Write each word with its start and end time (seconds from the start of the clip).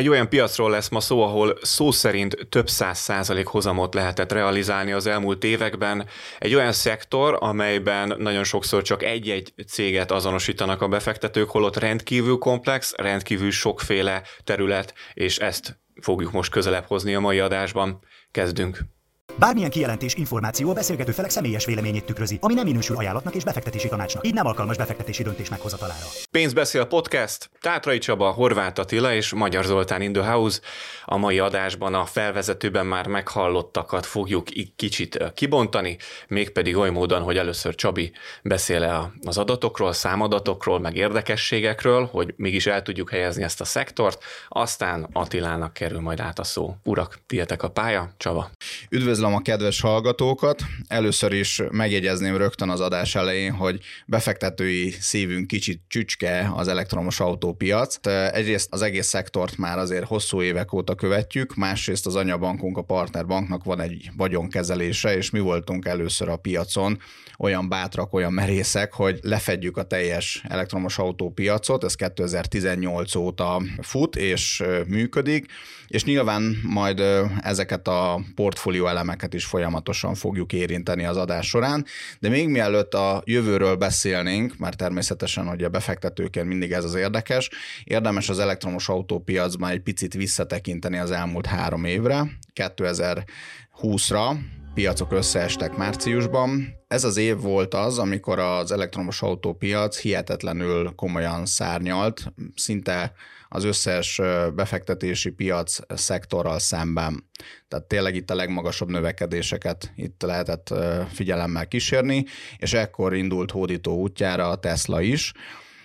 Egy 0.00 0.08
olyan 0.08 0.28
piacról 0.28 0.70
lesz 0.70 0.88
ma 0.88 1.00
szó, 1.00 1.22
ahol 1.22 1.58
szó 1.62 1.90
szerint 1.90 2.46
több 2.48 2.68
száz 2.68 2.98
százalék 2.98 3.46
hozamot 3.46 3.94
lehetett 3.94 4.32
realizálni 4.32 4.92
az 4.92 5.06
elmúlt 5.06 5.44
években. 5.44 6.06
Egy 6.38 6.54
olyan 6.54 6.72
szektor, 6.72 7.36
amelyben 7.40 8.14
nagyon 8.18 8.44
sokszor 8.44 8.82
csak 8.82 9.02
egy-egy 9.02 9.52
céget 9.66 10.10
azonosítanak 10.10 10.82
a 10.82 10.88
befektetők, 10.88 11.50
holott 11.50 11.76
rendkívül 11.76 12.38
komplex, 12.38 12.92
rendkívül 12.96 13.50
sokféle 13.50 14.22
terület, 14.44 14.94
és 15.14 15.38
ezt 15.38 15.78
fogjuk 16.02 16.32
most 16.32 16.50
közelebb 16.50 16.84
hozni 16.84 17.14
a 17.14 17.20
mai 17.20 17.38
adásban. 17.38 18.00
Kezdünk! 18.30 18.99
Bármilyen 19.38 19.70
kijelentés, 19.70 20.14
információ 20.14 20.70
a 20.70 20.72
beszélgető 20.72 21.12
felek 21.12 21.30
személyes 21.30 21.64
véleményét 21.64 22.04
tükrözi, 22.04 22.38
ami 22.40 22.54
nem 22.54 22.64
minősül 22.64 22.96
ajánlatnak 22.96 23.34
és 23.34 23.44
befektetési 23.44 23.88
tanácsnak, 23.88 24.26
így 24.26 24.34
nem 24.34 24.46
alkalmas 24.46 24.76
befektetési 24.76 25.22
döntés 25.22 25.48
meghozatalára. 25.48 26.04
Pénzbeszél 26.30 26.84
podcast, 26.84 27.50
Tátrai 27.60 27.98
Csaba, 27.98 28.30
Horváth 28.30 28.80
Attila 28.80 29.14
és 29.14 29.32
Magyar 29.32 29.64
Zoltán 29.64 30.02
in 30.02 30.12
the 30.12 30.30
House. 30.30 30.60
A 31.04 31.16
mai 31.16 31.38
adásban 31.38 31.94
a 31.94 32.04
felvezetőben 32.04 32.86
már 32.86 33.06
meghallottakat 33.06 34.06
fogjuk 34.06 34.46
kicsit 34.76 35.32
kibontani, 35.34 35.96
mégpedig 36.28 36.76
oly 36.76 36.90
módon, 36.90 37.22
hogy 37.22 37.36
először 37.36 37.74
Csabi 37.74 38.12
beszél 38.42 39.12
az 39.26 39.38
adatokról, 39.38 39.92
számadatokról, 39.92 40.78
meg 40.78 40.96
érdekességekről, 40.96 42.08
hogy 42.12 42.34
mégis 42.36 42.66
el 42.66 42.82
tudjuk 42.82 43.10
helyezni 43.10 43.42
ezt 43.42 43.60
a 43.60 43.64
szektort, 43.64 44.24
aztán 44.48 45.08
Attilának 45.12 45.72
kerül 45.72 46.00
majd 46.00 46.20
át 46.20 46.38
a 46.38 46.44
szó. 46.44 46.74
Urak, 46.84 47.18
tietek 47.26 47.62
a 47.62 47.70
pálya, 47.70 48.10
Csaba. 48.16 48.50
Üdvözlöm 48.90 49.19
a 49.22 49.42
kedves 49.42 49.80
hallgatókat. 49.80 50.62
Először 50.88 51.32
is 51.32 51.62
megjegyezném 51.70 52.36
rögtön 52.36 52.68
az 52.68 52.80
adás 52.80 53.14
elején, 53.14 53.52
hogy 53.52 53.80
befektetői 54.06 54.90
szívünk 54.90 55.46
kicsit 55.46 55.82
csücske 55.88 56.52
az 56.54 56.68
elektromos 56.68 57.20
autópiac. 57.20 58.06
Egyrészt 58.06 58.72
az 58.72 58.82
egész 58.82 59.06
szektort 59.06 59.56
már 59.56 59.78
azért 59.78 60.06
hosszú 60.06 60.42
évek 60.42 60.72
óta 60.72 60.94
követjük, 60.94 61.54
másrészt 61.54 62.06
az 62.06 62.16
anyabankunk, 62.16 62.76
a 62.76 62.82
partnerbanknak 62.82 63.64
van 63.64 63.80
egy 63.80 64.10
vagyonkezelése, 64.16 65.16
és 65.16 65.30
mi 65.30 65.40
voltunk 65.40 65.86
először 65.86 66.28
a 66.28 66.36
piacon 66.36 66.98
olyan 67.40 67.68
bátrak, 67.68 68.12
olyan 68.12 68.32
merészek, 68.32 68.92
hogy 68.92 69.18
lefedjük 69.22 69.76
a 69.76 69.82
teljes 69.82 70.42
elektromos 70.48 70.98
autópiacot, 70.98 71.84
ez 71.84 71.94
2018 71.94 73.14
óta 73.14 73.62
fut 73.82 74.16
és 74.16 74.62
működik, 74.86 75.46
és 75.86 76.04
nyilván 76.04 76.60
majd 76.62 77.02
ezeket 77.40 77.88
a 77.88 78.20
portfólió 78.34 78.86
elemeket 78.86 79.34
is 79.34 79.44
folyamatosan 79.44 80.14
fogjuk 80.14 80.52
érinteni 80.52 81.04
az 81.04 81.16
adás 81.16 81.48
során, 81.48 81.84
de 82.18 82.28
még 82.28 82.48
mielőtt 82.48 82.94
a 82.94 83.22
jövőről 83.24 83.76
beszélnénk, 83.76 84.58
mert 84.58 84.76
természetesen, 84.76 85.46
hogy 85.46 85.64
a 85.64 85.68
befektetőként 85.68 86.46
mindig 86.46 86.72
ez 86.72 86.84
az 86.84 86.94
érdekes, 86.94 87.50
érdemes 87.84 88.28
az 88.28 88.38
elektromos 88.38 88.88
autópiacban 88.88 89.70
egy 89.70 89.80
picit 89.80 90.14
visszatekinteni 90.14 90.98
az 90.98 91.10
elmúlt 91.10 91.46
három 91.46 91.84
évre, 91.84 92.38
2020-ra, 92.54 94.36
piacok 94.74 95.12
összeestek 95.12 95.76
márciusban. 95.76 96.74
Ez 96.88 97.04
az 97.04 97.16
év 97.16 97.40
volt 97.40 97.74
az, 97.74 97.98
amikor 97.98 98.38
az 98.38 98.72
elektromos 98.72 99.22
autópiac 99.22 99.98
hihetetlenül 99.98 100.92
komolyan 100.94 101.46
szárnyalt, 101.46 102.32
szinte 102.54 103.12
az 103.48 103.64
összes 103.64 104.20
befektetési 104.54 105.30
piac 105.30 105.78
szektorral 105.88 106.58
szemben. 106.58 107.30
Tehát 107.68 107.84
tényleg 107.84 108.14
itt 108.14 108.30
a 108.30 108.34
legmagasabb 108.34 108.88
növekedéseket 108.90 109.92
itt 109.96 110.22
lehetett 110.22 110.74
figyelemmel 111.12 111.68
kísérni, 111.68 112.24
és 112.56 112.72
ekkor 112.72 113.14
indult 113.14 113.50
hódító 113.50 113.96
útjára 113.96 114.48
a 114.48 114.58
Tesla 114.58 115.00
is, 115.00 115.32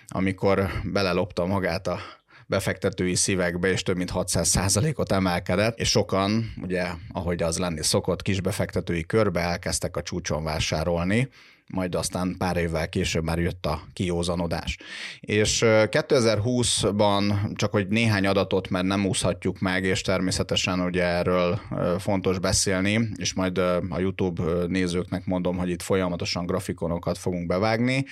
amikor 0.08 0.70
belelopta 0.84 1.46
magát 1.46 1.86
a 1.86 1.98
befektetői 2.46 3.14
szívekbe, 3.14 3.68
és 3.68 3.82
több 3.82 3.96
mint 3.96 4.10
600 4.10 4.78
ot 4.94 5.12
emelkedett, 5.12 5.78
és 5.78 5.88
sokan, 5.88 6.52
ugye, 6.62 6.86
ahogy 7.12 7.42
az 7.42 7.58
lenni 7.58 7.82
szokott, 7.82 8.22
kis 8.22 8.40
befektetői 8.40 9.04
körbe 9.06 9.40
elkezdtek 9.40 9.96
a 9.96 10.02
csúcson 10.02 10.44
vásárolni, 10.44 11.28
majd 11.66 11.94
aztán 11.94 12.34
pár 12.38 12.56
évvel 12.56 12.88
később 12.88 13.24
már 13.24 13.38
jött 13.38 13.66
a 13.66 13.82
kiózanodás. 13.92 14.76
És 15.20 15.62
2020-ban 15.64 17.54
csak 17.54 17.72
hogy 17.72 17.88
néhány 17.88 18.26
adatot, 18.26 18.68
mert 18.68 18.84
nem 18.84 19.06
úszhatjuk 19.06 19.58
meg, 19.58 19.84
és 19.84 20.00
természetesen 20.00 20.80
ugye 20.80 21.04
erről 21.04 21.60
fontos 21.98 22.38
beszélni, 22.38 23.08
és 23.16 23.34
majd 23.34 23.58
a 23.58 23.98
YouTube 23.98 24.42
nézőknek 24.66 25.24
mondom, 25.24 25.56
hogy 25.56 25.70
itt 25.70 25.82
folyamatosan 25.82 26.46
grafikonokat 26.46 27.18
fogunk 27.18 27.46
bevágni, 27.46 28.04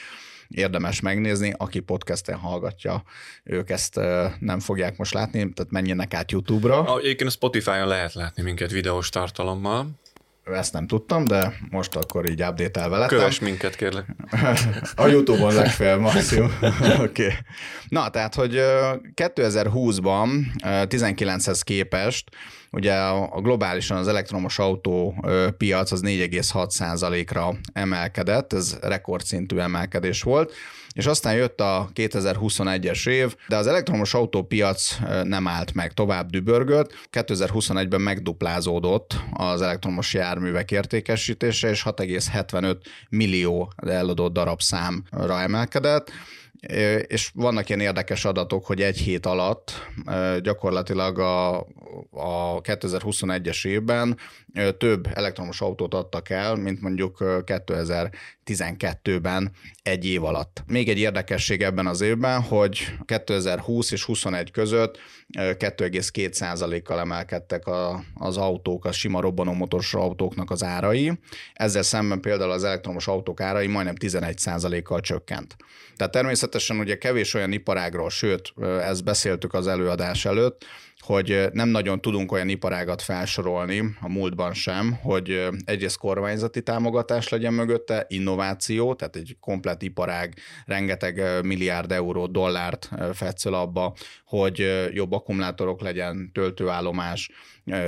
érdemes 0.48 1.00
megnézni, 1.00 1.54
aki 1.56 1.80
podcasten 1.80 2.36
hallgatja, 2.36 3.02
ők 3.44 3.70
ezt 3.70 4.00
nem 4.38 4.60
fogják 4.60 4.96
most 4.96 5.14
látni, 5.14 5.38
tehát 5.38 5.72
menjenek 5.72 6.14
át 6.14 6.30
YouTube-ra. 6.30 6.98
Egyébként 6.98 7.30
a 7.30 7.32
Spotify-on 7.32 7.86
lehet 7.86 8.14
látni 8.14 8.42
minket 8.42 8.70
videós 8.70 9.08
tartalommal. 9.08 10.02
Ezt 10.44 10.72
nem 10.72 10.86
tudtam, 10.86 11.24
de 11.24 11.54
most 11.70 11.96
akkor 11.96 12.30
így 12.30 12.42
update-elve 12.42 12.96
lettem. 12.98 13.18
Kövess 13.18 13.38
minket, 13.38 13.76
kérlek. 13.76 14.06
a 14.96 15.06
Youtube-on 15.06 15.54
legfeljebb 15.54 16.00
maximum. 16.00 16.50
Oké. 16.60 17.02
Okay. 17.02 17.34
Na, 17.88 18.10
tehát, 18.10 18.34
hogy 18.34 18.60
2020-ban 19.14 20.28
19-hez 20.62 21.60
képest 21.64 22.30
ugye 22.70 22.94
a 22.94 23.40
globálisan 23.40 23.96
az 23.96 24.08
elektromos 24.08 24.58
autó 24.58 25.24
piac 25.56 25.92
az 25.92 26.00
4,6%-ra 26.04 27.54
emelkedett, 27.72 28.52
ez 28.52 28.78
rekordszintű 28.80 29.58
emelkedés 29.58 30.22
volt, 30.22 30.52
és 30.94 31.06
aztán 31.06 31.34
jött 31.34 31.60
a 31.60 31.88
2021-es 31.94 33.08
év, 33.08 33.34
de 33.48 33.56
az 33.56 33.66
elektromos 33.66 34.14
autópiac 34.14 34.96
nem 35.22 35.48
állt 35.48 35.74
meg, 35.74 35.92
tovább 35.92 36.30
dübörgött. 36.30 36.92
2021-ben 37.12 38.00
megduplázódott 38.00 39.16
az 39.32 39.62
elektromos 39.62 40.14
járművek 40.14 40.70
értékesítése, 40.70 41.68
és 41.68 41.82
6,75 41.84 42.76
millió 43.08 43.72
eladott 43.76 44.32
darabszámra 44.32 45.40
emelkedett 45.40 46.10
és 47.06 47.30
vannak 47.34 47.68
ilyen 47.68 47.80
érdekes 47.80 48.24
adatok, 48.24 48.66
hogy 48.66 48.82
egy 48.82 48.98
hét 48.98 49.26
alatt 49.26 49.72
gyakorlatilag 50.42 51.18
a, 51.18 51.58
a 52.10 52.60
2021-es 52.60 53.66
évben 53.66 54.18
több 54.78 55.08
elektromos 55.14 55.60
autót 55.60 55.94
adtak 55.94 56.30
el, 56.30 56.54
mint 56.54 56.80
mondjuk 56.80 57.16
2012-ben 57.20 59.50
egy 59.82 60.06
év 60.06 60.24
alatt. 60.24 60.62
Még 60.66 60.88
egy 60.88 60.98
érdekesség 60.98 61.62
ebben 61.62 61.86
az 61.86 62.00
évben, 62.00 62.42
hogy 62.42 62.86
2020 63.04 63.90
és 63.90 64.04
21 64.04 64.50
között 64.50 64.98
2,2%-kal 65.32 66.98
emelkedtek 66.98 67.66
a, 67.66 68.04
az 68.14 68.36
autók, 68.36 68.84
a 68.84 68.92
sima 68.92 69.20
robbanómotoros 69.20 69.94
autóknak 69.94 70.50
az 70.50 70.62
árai. 70.62 71.12
Ezzel 71.52 71.82
szemben 71.82 72.20
például 72.20 72.50
az 72.50 72.64
elektromos 72.64 73.08
autók 73.08 73.40
árai 73.40 73.66
majdnem 73.66 73.94
11%-kal 73.98 75.00
csökkent. 75.00 75.56
Tehát 75.96 76.12
természetesen 76.12 76.53
ugye 76.78 76.98
kevés 76.98 77.34
olyan 77.34 77.52
iparágról, 77.52 78.10
sőt, 78.10 78.52
ezt 78.80 79.04
beszéltük 79.04 79.54
az 79.54 79.66
előadás 79.66 80.24
előtt, 80.24 80.64
hogy 80.98 81.48
nem 81.52 81.68
nagyon 81.68 82.00
tudunk 82.00 82.32
olyan 82.32 82.48
iparágat 82.48 83.02
felsorolni, 83.02 83.82
a 84.00 84.08
múltban 84.08 84.54
sem, 84.54 84.92
hogy 85.02 85.48
egyrészt 85.64 85.98
kormányzati 85.98 86.62
támogatás 86.62 87.28
legyen 87.28 87.54
mögötte, 87.54 88.04
innováció, 88.08 88.94
tehát 88.94 89.16
egy 89.16 89.36
komplet 89.40 89.82
iparág 89.82 90.34
rengeteg 90.64 91.22
milliárd 91.42 91.92
euró, 91.92 92.26
dollárt 92.26 92.88
fetszöl 93.12 93.54
abba, 93.54 93.94
hogy 94.26 94.88
jobb 94.92 95.12
akkumulátorok 95.12 95.80
legyen, 95.80 96.30
töltőállomás, 96.32 97.30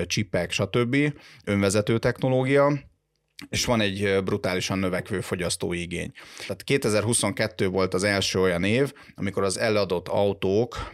csipek, 0.07 0.51
stb., 0.51 0.97
önvezető 1.45 1.99
technológia, 1.99 2.73
és 3.49 3.65
van 3.65 3.81
egy 3.81 4.23
brutálisan 4.25 4.79
növekvő 4.79 5.21
fogyasztói 5.21 5.81
igény. 5.81 6.13
Tehát 6.39 6.63
2022 6.63 7.69
volt 7.69 7.95
az 7.95 8.05
első 8.05 8.41
olyan 8.41 8.65
év, 8.65 8.93
amikor 9.15 9.43
az 9.43 9.59
eladott 9.59 10.09
autók 10.09 10.91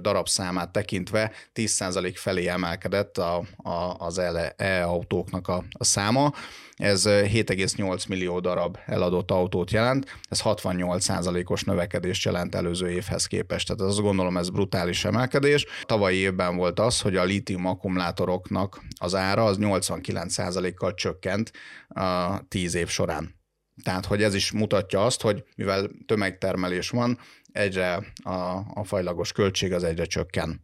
darabszámát 0.00 0.72
tekintve 0.72 1.32
10% 1.54 2.12
felé 2.14 2.46
emelkedett 2.46 3.18
a, 3.18 3.44
a, 3.56 3.94
az 3.98 4.20
e-autóknak 4.56 5.48
a, 5.48 5.64
a 5.70 5.84
száma, 5.84 6.32
ez 6.76 7.04
7,8 7.06 8.08
millió 8.08 8.40
darab 8.40 8.78
eladott 8.86 9.30
autót 9.30 9.70
jelent, 9.70 10.18
ez 10.28 10.40
68%-os 10.44 11.62
növekedést 11.62 12.24
jelent 12.24 12.54
előző 12.54 12.90
évhez 12.90 13.26
képest, 13.26 13.66
tehát 13.66 13.82
azt 13.82 14.00
gondolom 14.00 14.36
ez 14.36 14.50
brutális 14.50 15.04
emelkedés. 15.04 15.66
Tavalyi 15.82 16.16
évben 16.16 16.56
volt 16.56 16.80
az, 16.80 17.00
hogy 17.00 17.16
a 17.16 17.24
lítium 17.24 17.66
akkumulátoroknak 17.66 18.80
az 19.00 19.14
ára 19.14 19.44
az 19.44 19.56
89%-kal 19.60 20.94
csökkent 20.94 21.52
a 21.94 22.40
10 22.48 22.74
év 22.74 22.88
során. 22.88 23.42
Tehát, 23.82 24.06
hogy 24.06 24.22
ez 24.22 24.34
is 24.34 24.52
mutatja 24.52 25.04
azt, 25.04 25.20
hogy 25.22 25.44
mivel 25.56 25.90
tömegtermelés 26.06 26.90
van, 26.90 27.18
egyre 27.52 28.12
a, 28.24 28.30
a 28.74 28.84
fajlagos 28.84 29.32
költség 29.32 29.72
az 29.72 29.84
egyre 29.84 30.04
csökken. 30.04 30.60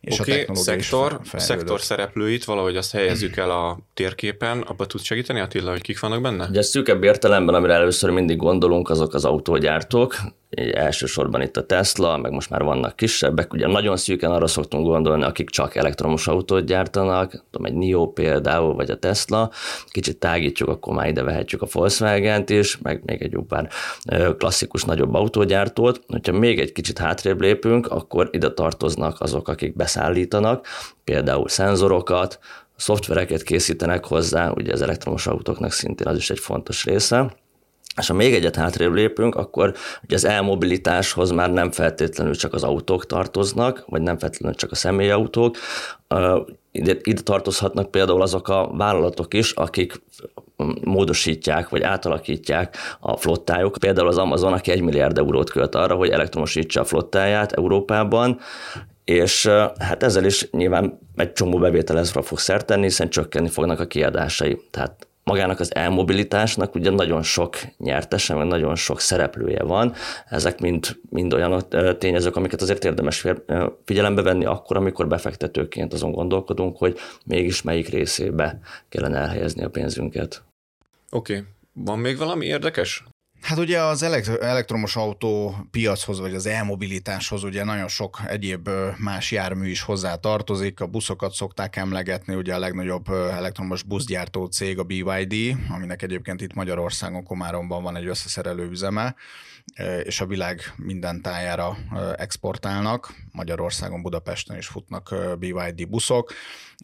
És 0.00 0.18
okay, 0.18 0.32
a 0.32 0.36
technológia 0.36 0.82
szektor, 0.82 1.20
is 1.34 1.42
szektor 1.42 1.80
szereplőit 1.80 2.44
valahogy 2.44 2.76
azt 2.76 2.92
helyezzük 2.92 3.36
el 3.36 3.50
a 3.50 3.78
térképen, 3.94 4.60
abba 4.60 4.86
tudsz 4.86 5.04
segíteni 5.04 5.40
Attila, 5.40 5.70
hogy 5.70 5.82
kik 5.82 6.00
vannak 6.00 6.22
benne? 6.22 6.48
Ugye 6.48 6.62
szűkebb 6.62 7.02
értelemben, 7.02 7.54
amire 7.54 7.72
először 7.72 8.10
mindig 8.10 8.36
gondolunk, 8.36 8.90
azok 8.90 9.14
az 9.14 9.24
autógyártók, 9.24 10.16
elsősorban 10.72 11.42
itt 11.42 11.56
a 11.56 11.66
Tesla, 11.66 12.16
meg 12.16 12.32
most 12.32 12.50
már 12.50 12.62
vannak 12.62 12.96
kisebbek, 12.96 13.52
ugye 13.52 13.66
nagyon 13.66 13.96
szűken 13.96 14.30
arra 14.30 14.46
szoktunk 14.46 14.86
gondolni, 14.86 15.22
akik 15.22 15.50
csak 15.50 15.74
elektromos 15.74 16.28
autót 16.28 16.64
gyártanak, 16.64 17.44
tudom, 17.50 17.66
egy 17.66 17.74
NIO 17.74 18.06
például, 18.06 18.74
vagy 18.74 18.90
a 18.90 18.98
Tesla, 18.98 19.50
kicsit 19.86 20.18
tágítjuk, 20.18 20.68
akkor 20.68 20.94
már 20.94 21.08
ide 21.08 21.22
vehetjük 21.22 21.62
a 21.62 21.66
Volkswagen-t 21.72 22.50
is, 22.50 22.78
meg 22.78 23.02
még 23.04 23.22
egy 23.22 23.32
jó 23.32 23.42
pár 23.42 23.68
klasszikus 24.38 24.84
nagyobb 24.84 25.14
autógyártót. 25.14 26.00
Hogyha 26.08 26.38
még 26.38 26.60
egy 26.60 26.72
kicsit 26.72 26.98
hátrébb 26.98 27.40
lépünk, 27.40 27.86
akkor 27.86 28.28
ide 28.32 28.50
tartoznak 28.50 29.20
azok, 29.20 29.48
akik 29.48 29.76
beszállítanak, 29.76 30.66
például 31.04 31.48
szenzorokat, 31.48 32.38
szoftvereket 32.76 33.42
készítenek 33.42 34.04
hozzá, 34.04 34.50
ugye 34.50 34.72
az 34.72 34.82
elektromos 34.82 35.26
autóknak 35.26 35.72
szintén 35.72 36.06
az 36.06 36.16
is 36.16 36.30
egy 36.30 36.38
fontos 36.38 36.84
része. 36.84 37.32
És 37.96 38.08
ha 38.08 38.14
még 38.14 38.34
egyet 38.34 38.56
hátrébb 38.56 38.92
lépünk, 38.92 39.34
akkor 39.34 39.74
ugye 40.02 40.14
az 40.14 40.24
elmobilitáshoz 40.24 41.30
már 41.30 41.52
nem 41.52 41.70
feltétlenül 41.70 42.34
csak 42.34 42.54
az 42.54 42.62
autók 42.62 43.06
tartoznak, 43.06 43.84
vagy 43.86 44.02
nem 44.02 44.18
feltétlenül 44.18 44.56
csak 44.56 44.70
a 44.70 44.74
személyautók. 44.74 45.56
Ide, 46.70 46.96
ide 47.02 47.20
tartozhatnak 47.20 47.90
például 47.90 48.22
azok 48.22 48.48
a 48.48 48.70
vállalatok 48.76 49.34
is, 49.34 49.52
akik 49.52 50.02
módosítják, 50.84 51.68
vagy 51.68 51.82
átalakítják 51.82 52.76
a 53.00 53.16
flottájuk. 53.16 53.76
Például 53.80 54.08
az 54.08 54.18
Amazon, 54.18 54.52
aki 54.52 54.70
egy 54.70 54.80
milliárd 54.80 55.18
eurót 55.18 55.50
költ 55.50 55.74
arra, 55.74 55.94
hogy 55.94 56.10
elektromosítsa 56.10 56.80
a 56.80 56.84
flottáját 56.84 57.52
Európában, 57.52 58.38
és 59.04 59.46
hát 59.78 60.02
ezzel 60.02 60.24
is 60.24 60.50
nyilván 60.50 60.98
egy 61.16 61.32
csomó 61.32 61.58
bevételezre 61.58 62.22
fog 62.22 62.38
szert 62.38 62.66
tenni, 62.66 62.82
hiszen 62.82 63.08
csökkenni 63.08 63.48
fognak 63.48 63.80
a 63.80 63.86
kiadásai. 63.86 64.60
Tehát 64.70 65.06
magának 65.24 65.60
az 65.60 65.74
elmobilitásnak 65.74 66.74
ugye 66.74 66.90
nagyon 66.90 67.22
sok 67.22 67.56
nyertese, 67.78 68.34
meg 68.34 68.46
nagyon 68.46 68.74
sok 68.74 69.00
szereplője 69.00 69.62
van. 69.62 69.94
Ezek 70.28 70.60
mind, 70.60 70.96
mind 71.10 71.34
olyan 71.34 71.64
tényezők, 71.98 72.36
amiket 72.36 72.62
azért 72.62 72.84
érdemes 72.84 73.26
figyelembe 73.84 74.22
venni 74.22 74.44
akkor, 74.44 74.76
amikor 74.76 75.08
befektetőként 75.08 75.92
azon 75.92 76.12
gondolkodunk, 76.12 76.76
hogy 76.76 76.98
mégis 77.24 77.62
melyik 77.62 77.88
részébe 77.88 78.58
kellene 78.88 79.18
elhelyezni 79.18 79.64
a 79.64 79.70
pénzünket. 79.70 80.42
Oké. 81.10 81.32
Okay. 81.36 81.46
Van 81.72 81.98
még 81.98 82.16
valami 82.16 82.46
érdekes? 82.46 83.04
Hát 83.42 83.58
ugye 83.58 83.80
az 83.80 84.02
elektromos 84.40 84.96
autó 84.96 85.56
piachoz, 85.70 86.20
vagy 86.20 86.34
az 86.34 86.46
e-mobilitáshoz 86.46 87.44
ugye 87.44 87.64
nagyon 87.64 87.88
sok 87.88 88.20
egyéb 88.26 88.68
más 88.98 89.30
jármű 89.30 89.68
is 89.68 89.82
hozzá 89.82 90.14
tartozik. 90.14 90.80
A 90.80 90.86
buszokat 90.86 91.32
szokták 91.32 91.76
emlegetni, 91.76 92.34
ugye 92.34 92.54
a 92.54 92.58
legnagyobb 92.58 93.08
elektromos 93.08 93.82
buszgyártó 93.82 94.46
cég 94.46 94.78
a 94.78 94.82
BYD, 94.82 95.56
aminek 95.68 96.02
egyébként 96.02 96.40
itt 96.40 96.54
Magyarországon, 96.54 97.24
Komáromban 97.24 97.82
van 97.82 97.96
egy 97.96 98.06
összeszerelő 98.06 98.68
üzeme 98.70 99.14
és 100.02 100.20
a 100.20 100.26
világ 100.26 100.72
minden 100.76 101.22
tájára 101.22 101.76
exportálnak. 102.16 103.14
Magyarországon, 103.30 104.02
Budapesten 104.02 104.56
is 104.56 104.66
futnak 104.66 105.14
BYD 105.38 105.88
buszok. 105.88 106.32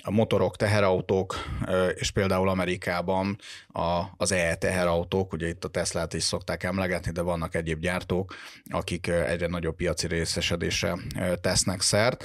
A 0.05 0.11
motorok, 0.11 0.56
teherautók, 0.56 1.37
és 1.94 2.11
például 2.11 2.49
Amerikában 2.49 3.38
az 4.17 4.32
e-teherautók, 4.32 5.32
ugye 5.32 5.49
itt 5.49 5.64
a 5.64 5.69
Teslát 5.69 6.14
is 6.14 6.23
szokták 6.23 6.62
emlegetni, 6.62 7.11
de 7.11 7.20
vannak 7.20 7.55
egyéb 7.55 7.81
gyártók, 7.81 8.35
akik 8.70 9.06
egyre 9.06 9.46
nagyobb 9.46 9.76
piaci 9.76 10.06
részesedésre 10.06 10.96
tesznek 11.40 11.81
szert. 11.81 12.25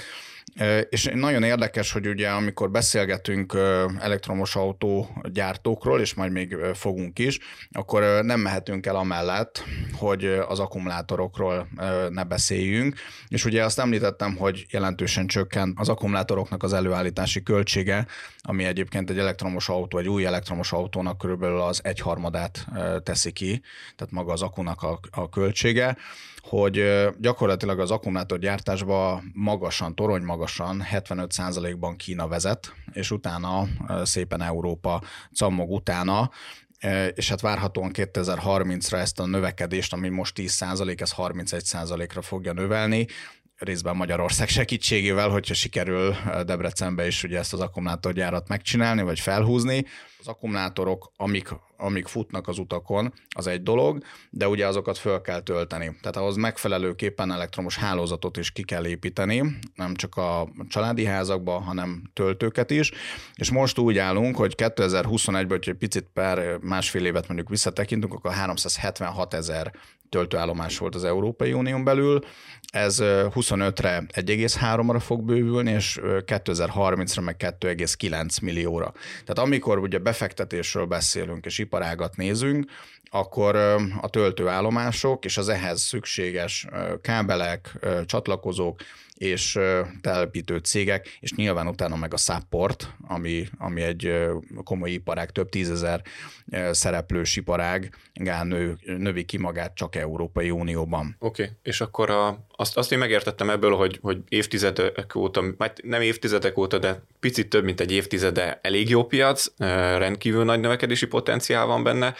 És 0.88 1.10
nagyon 1.14 1.42
érdekes, 1.42 1.92
hogy 1.92 2.06
ugye 2.06 2.28
amikor 2.28 2.70
beszélgetünk 2.70 3.58
elektromos 3.98 4.56
autó 4.56 5.08
gyártókról, 5.32 6.00
és 6.00 6.14
majd 6.14 6.32
még 6.32 6.56
fogunk 6.74 7.18
is, 7.18 7.38
akkor 7.72 8.02
nem 8.24 8.40
mehetünk 8.40 8.86
el 8.86 8.96
amellett, 8.96 9.64
hogy 9.92 10.24
az 10.24 10.58
akkumulátorokról 10.58 11.68
ne 12.08 12.24
beszéljünk. 12.24 12.96
És 13.28 13.44
ugye 13.44 13.64
azt 13.64 13.78
említettem, 13.78 14.36
hogy 14.36 14.66
jelentősen 14.70 15.26
csökken 15.26 15.74
az 15.76 15.88
akkumulátoroknak 15.88 16.62
az 16.62 16.72
előállítási 16.72 17.42
költsége, 17.42 18.06
ami 18.40 18.64
egyébként 18.64 19.10
egy 19.10 19.18
elektromos 19.18 19.68
autó, 19.68 19.98
egy 19.98 20.08
új 20.08 20.26
elektromos 20.26 20.72
autónak 20.72 21.18
körülbelül 21.18 21.60
az 21.60 21.80
egyharmadát 21.84 22.66
teszi 23.02 23.32
ki, 23.32 23.62
tehát 23.96 24.12
maga 24.12 24.32
az 24.32 24.42
akunak 24.42 24.82
a, 24.82 25.00
a 25.10 25.28
költsége 25.28 25.96
hogy 26.48 27.08
gyakorlatilag 27.18 27.80
az 27.80 27.90
akkumulátorgyártásban 27.90 29.30
magasan, 29.34 29.94
torony 29.94 30.22
magasan, 30.22 30.84
75%-ban 30.92 31.96
Kína 31.96 32.28
vezet, 32.28 32.72
és 32.92 33.10
utána 33.10 33.66
szépen 34.02 34.42
Európa 34.42 35.02
cammog 35.34 35.70
utána, 35.70 36.30
és 37.14 37.28
hát 37.28 37.40
várhatóan 37.40 37.90
2030-ra 37.94 38.96
ezt 38.96 39.20
a 39.20 39.26
növekedést, 39.26 39.92
ami 39.92 40.08
most 40.08 40.34
10%, 40.40 41.00
ez 41.00 41.12
31%-ra 41.16 42.22
fogja 42.22 42.52
növelni, 42.52 43.06
részben 43.56 43.96
Magyarország 43.96 44.48
segítségével, 44.48 45.28
hogyha 45.28 45.54
sikerül 45.54 46.14
Debrecenbe 46.44 47.06
is 47.06 47.22
ugye 47.22 47.38
ezt 47.38 47.52
az 47.52 47.60
akkumulátorgyárat 47.60 48.48
megcsinálni, 48.48 49.02
vagy 49.02 49.20
felhúzni. 49.20 49.84
Az 50.18 50.28
akkumulátorok, 50.28 51.12
amik 51.16 51.48
amik 51.76 52.06
futnak 52.06 52.48
az 52.48 52.58
utakon, 52.58 53.12
az 53.28 53.46
egy 53.46 53.62
dolog, 53.62 54.02
de 54.30 54.48
ugye 54.48 54.66
azokat 54.66 54.98
föl 54.98 55.20
kell 55.20 55.40
tölteni. 55.40 55.96
Tehát 56.00 56.16
ahhoz 56.16 56.36
megfelelőképpen 56.36 57.32
elektromos 57.32 57.76
hálózatot 57.76 58.36
is 58.36 58.50
ki 58.50 58.62
kell 58.62 58.86
építeni, 58.86 59.58
nem 59.74 59.94
csak 59.94 60.16
a 60.16 60.48
családi 60.68 61.04
házakba, 61.04 61.60
hanem 61.60 62.10
töltőket 62.12 62.70
is. 62.70 62.92
És 63.34 63.50
most 63.50 63.78
úgy 63.78 63.98
állunk, 63.98 64.36
hogy 64.36 64.54
2021-ben, 64.56 65.48
hogy 65.48 65.68
egy 65.68 65.74
picit 65.74 66.06
per 66.12 66.58
másfél 66.58 67.06
évet 67.06 67.26
mondjuk 67.26 67.48
visszatekintünk, 67.48 68.12
akkor 68.12 68.32
376 68.32 69.34
ezer 69.34 69.72
töltőállomás 70.08 70.78
volt 70.78 70.94
az 70.94 71.04
Európai 71.04 71.52
Unión 71.52 71.84
belül, 71.84 72.20
ez 72.72 72.98
25-re 73.00 74.04
1,3-ra 74.12 75.00
fog 75.00 75.22
bővülni, 75.22 75.70
és 75.70 76.00
2030-ra 76.02 77.24
meg 77.24 77.36
2,9 77.38 78.42
millióra. 78.42 78.92
Tehát 79.10 79.38
amikor 79.38 79.78
ugye 79.78 79.98
befektetésről 79.98 80.84
beszélünk, 80.84 81.44
és 81.44 81.58
iparágat 81.64 82.16
nézünk, 82.16 82.70
akkor 83.14 83.56
a 84.00 84.08
töltőállomások 84.10 85.24
és 85.24 85.36
az 85.36 85.48
ehhez 85.48 85.80
szükséges 85.80 86.66
kábelek, 87.00 87.78
csatlakozók 88.06 88.80
és 89.14 89.58
telepítő 90.00 90.56
cégek, 90.56 91.18
és 91.20 91.32
nyilván 91.32 91.66
utána 91.66 91.96
meg 91.96 92.14
a 92.14 92.16
support, 92.16 92.94
ami, 93.08 93.46
ami 93.58 93.82
egy 93.82 94.12
komoly 94.64 94.90
iparág, 94.90 95.30
több 95.30 95.48
tízezer 95.48 96.02
szereplős 96.70 97.36
iparág, 97.36 97.94
nő, 98.42 98.78
növi 98.84 99.24
ki 99.24 99.38
magát 99.38 99.74
csak 99.74 99.96
Európai 99.96 100.50
Unióban. 100.50 101.16
Oké, 101.18 101.42
okay. 101.42 101.54
és 101.62 101.80
akkor 101.80 102.10
a, 102.10 102.46
azt, 102.56 102.76
azt 102.76 102.92
én 102.92 102.98
megértettem 102.98 103.50
ebből, 103.50 103.76
hogy, 103.76 103.98
hogy 104.02 104.18
évtizedek 104.28 105.14
óta, 105.14 105.44
hát 105.58 105.80
nem 105.82 106.00
évtizedek 106.00 106.58
óta, 106.58 106.78
de 106.78 107.02
picit 107.20 107.48
több, 107.48 107.64
mint 107.64 107.80
egy 107.80 107.92
évtizede 107.92 108.58
elég 108.62 108.88
jó 108.88 109.04
piac, 109.04 109.46
rendkívül 109.98 110.44
nagy 110.44 110.60
növekedési 110.60 111.06
potenciál 111.06 111.66
van 111.66 111.82
benne. 111.82 112.14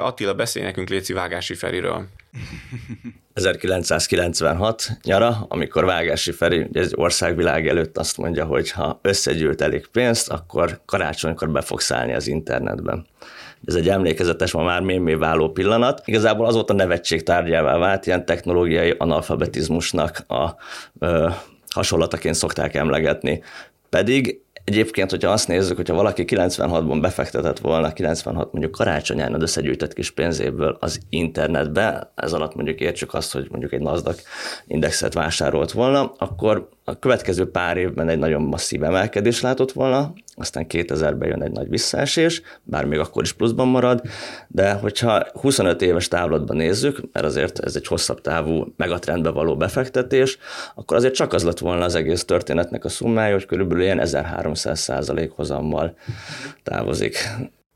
Attila, 0.00 0.25
beszélj 0.34 0.64
nekünk 0.64 0.88
Léci 0.88 1.12
Vágási 1.12 1.54
Feriről. 1.54 2.06
1996 3.36 4.88
nyara, 5.02 5.46
amikor 5.48 5.84
Vágási 5.84 6.32
Feri 6.32 6.66
egy 6.72 6.92
országvilág 6.94 7.68
előtt 7.68 7.98
azt 7.98 8.16
mondja, 8.16 8.44
hogy 8.44 8.70
ha 8.70 8.98
összegyűlt 9.02 9.60
elég 9.60 9.86
pénzt, 9.86 10.28
akkor 10.28 10.80
karácsonykor 10.84 11.50
be 11.50 11.60
fog 11.60 11.80
szállni 11.80 12.14
az 12.14 12.26
internetben. 12.26 13.06
Ez 13.66 13.74
egy 13.74 13.88
emlékezetes, 13.88 14.52
ma 14.52 14.62
már 14.62 14.80
mémé 14.80 15.14
váló 15.14 15.50
pillanat. 15.50 16.02
Igazából 16.04 16.46
azóta 16.46 16.72
nevetség 16.72 17.22
tárgyává 17.22 17.78
vált, 17.78 18.06
ilyen 18.06 18.24
technológiai 18.24 18.94
analfabetizmusnak 18.98 20.24
a 20.28 20.54
ö, 20.98 21.28
hasonlataként 21.74 22.34
szokták 22.34 22.74
emlegetni. 22.74 23.42
Pedig 23.88 24.40
Egyébként, 24.66 25.10
hogyha 25.10 25.30
azt 25.30 25.48
nézzük, 25.48 25.76
hogyha 25.76 25.94
valaki 25.94 26.24
96-ban 26.26 26.98
befektetett 27.00 27.58
volna, 27.58 27.92
96 27.92 28.52
mondjuk 28.52 28.72
karácsonyán 28.72 29.42
összegyűjtött 29.42 29.92
kis 29.92 30.10
pénzéből 30.10 30.76
az 30.80 31.00
internetbe, 31.08 32.12
ez 32.14 32.32
alatt 32.32 32.54
mondjuk 32.54 32.80
értsük 32.80 33.14
azt, 33.14 33.32
hogy 33.32 33.46
mondjuk 33.50 33.72
egy 33.72 33.80
NASDAQ 33.80 34.22
indexet 34.66 35.14
vásárolt 35.14 35.72
volna, 35.72 36.12
akkor 36.18 36.68
a 36.88 36.98
következő 36.98 37.50
pár 37.50 37.76
évben 37.76 38.08
egy 38.08 38.18
nagyon 38.18 38.42
masszív 38.42 38.82
emelkedés 38.84 39.40
látott 39.40 39.72
volna, 39.72 40.12
aztán 40.34 40.66
2000-ben 40.68 41.28
jön 41.28 41.42
egy 41.42 41.50
nagy 41.50 41.68
visszaesés, 41.68 42.42
bár 42.62 42.84
még 42.84 42.98
akkor 42.98 43.22
is 43.22 43.32
pluszban 43.32 43.68
marad, 43.68 44.02
de 44.48 44.72
hogyha 44.72 45.26
25 45.32 45.82
éves 45.82 46.08
távlatban 46.08 46.56
nézzük, 46.56 47.00
mert 47.12 47.26
azért 47.26 47.58
ez 47.58 47.76
egy 47.76 47.86
hosszabb 47.86 48.20
távú 48.20 48.72
megatrendbe 48.76 49.30
való 49.30 49.56
befektetés, 49.56 50.38
akkor 50.74 50.96
azért 50.96 51.14
csak 51.14 51.32
az 51.32 51.44
lett 51.44 51.58
volna 51.58 51.84
az 51.84 51.94
egész 51.94 52.24
történetnek 52.24 52.84
a 52.84 52.88
szummája, 52.88 53.32
hogy 53.32 53.46
körülbelül 53.46 53.82
ilyen 53.82 54.00
1300 54.00 54.80
százalék 54.80 55.30
hozammal 55.30 55.96
távozik. 56.62 57.16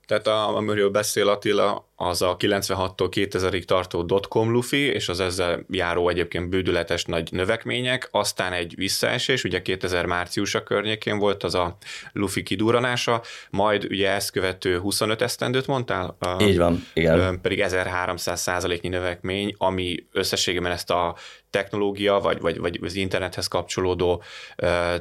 Tehát 0.07 0.27
a, 0.27 0.57
amiről 0.57 0.91
beszél 0.91 1.29
Attila, 1.29 1.90
az 2.03 2.23
a 2.23 2.37
96-tól 2.37 3.09
2000-ig 3.11 3.65
tartó 3.65 4.03
dotcom 4.03 4.51
lufi, 4.53 4.85
és 4.87 5.09
az 5.09 5.21
ezzel 5.21 5.65
járó 5.71 6.09
egyébként 6.09 6.49
bődületes 6.49 7.05
nagy 7.05 7.29
növekmények, 7.33 8.09
aztán 8.11 8.53
egy 8.53 8.75
visszaesés, 8.77 9.45
ugye 9.45 9.63
2000 9.63 10.07
márciusa 10.07 10.63
környékén 10.63 11.19
volt 11.19 11.43
az 11.43 11.55
a 11.55 11.77
lufi 12.13 12.43
kiduranása, 12.43 13.23
majd 13.51 13.85
ugye 13.85 14.11
ezt 14.11 14.31
követő 14.31 14.79
25 14.79 15.23
esztendőt 15.23 15.67
mondtál? 15.67 16.17
Így 16.41 16.59
van, 16.59 16.87
igen. 16.93 17.41
Pedig 17.41 17.61
1300 17.61 18.41
százaléknyi 18.41 18.89
növekmény, 18.89 19.55
ami 19.59 20.07
összességében 20.13 20.73
ezt 20.73 20.91
a 20.91 21.17
technológia, 21.51 22.19
vagy, 22.19 22.41
vagy, 22.41 22.59
vagy 22.59 22.79
az 22.83 22.95
internethez 22.95 23.47
kapcsolódó 23.47 24.23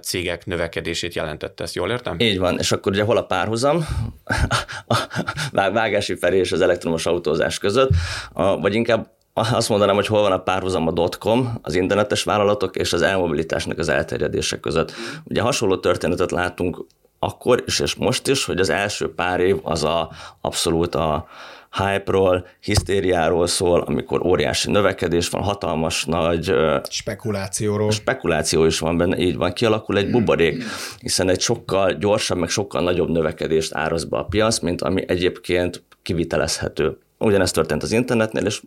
cégek 0.01 0.46
növekedését 0.46 1.13
jelentette, 1.13 1.63
ezt 1.63 1.75
jól 1.75 1.89
értem? 1.89 2.20
Így 2.20 2.38
van, 2.38 2.58
és 2.58 2.72
akkor 2.72 2.91
ugye 2.91 3.03
hol 3.03 3.18
a 3.18 3.24
párhuzam? 3.24 3.86
A 5.51 5.72
vágási 5.72 6.15
felé 6.15 6.38
és 6.38 6.51
az 6.51 6.62
elektromos 6.89 7.05
autózás 7.05 7.58
között, 7.58 7.89
vagy 8.34 8.74
inkább 8.74 9.08
azt 9.34 9.69
mondanám, 9.69 9.96
hogy 9.96 10.08
hol 10.08 10.22
van 10.22 10.31
a 10.31 10.38
párhuzam 10.38 10.88
a 10.88 10.91
dotcom, 10.91 11.60
az 11.62 11.75
internetes 11.75 12.24
vállalatok 12.24 12.75
és 12.75 12.93
az 12.93 13.01
elmobilitásnak 13.01 13.77
az 13.77 13.89
elterjedése 13.89 14.60
között. 14.60 14.91
Ugye 15.24 15.41
hasonló 15.41 15.77
történetet 15.77 16.31
látunk 16.31 16.86
akkor 17.19 17.63
is 17.65 17.79
és 17.79 17.96
most 17.96 18.27
is, 18.27 18.46
hogy 18.46 18.60
az 18.60 18.69
első 18.69 19.13
pár 19.13 19.39
év 19.39 19.58
az 19.63 19.84
a 19.84 20.10
abszolút 20.41 20.96
a, 20.96 21.27
hype-ról, 21.77 22.48
hisztériáról 22.60 23.48
szól, 23.48 23.81
amikor 23.81 24.25
óriási 24.25 24.72
növekedés 24.72 25.29
van, 25.29 25.41
hatalmas 25.41 26.05
nagy... 26.05 26.53
Spekulációról. 26.89 27.91
Spekuláció 27.91 28.65
is 28.65 28.79
van 28.79 28.98
benne, 28.98 29.17
így 29.17 29.36
van, 29.36 29.53
kialakul 29.53 29.98
egy 29.98 30.12
buborék, 30.12 30.63
hiszen 31.00 31.29
egy 31.29 31.39
sokkal 31.41 31.93
gyorsabb, 31.93 32.38
meg 32.38 32.50
sokkal 32.50 32.81
nagyobb 32.81 33.10
növekedést 33.10 33.74
áraz 33.74 34.03
be 34.03 34.17
a 34.17 34.24
piac, 34.24 34.60
mint 34.60 34.81
ami 34.81 35.03
egyébként 35.08 35.84
kivitelezhető. 36.10 36.98
Ugyanezt 37.18 37.54
történt 37.54 37.84
az 37.84 37.92
internetnél, 37.92 38.46
és 38.46 38.62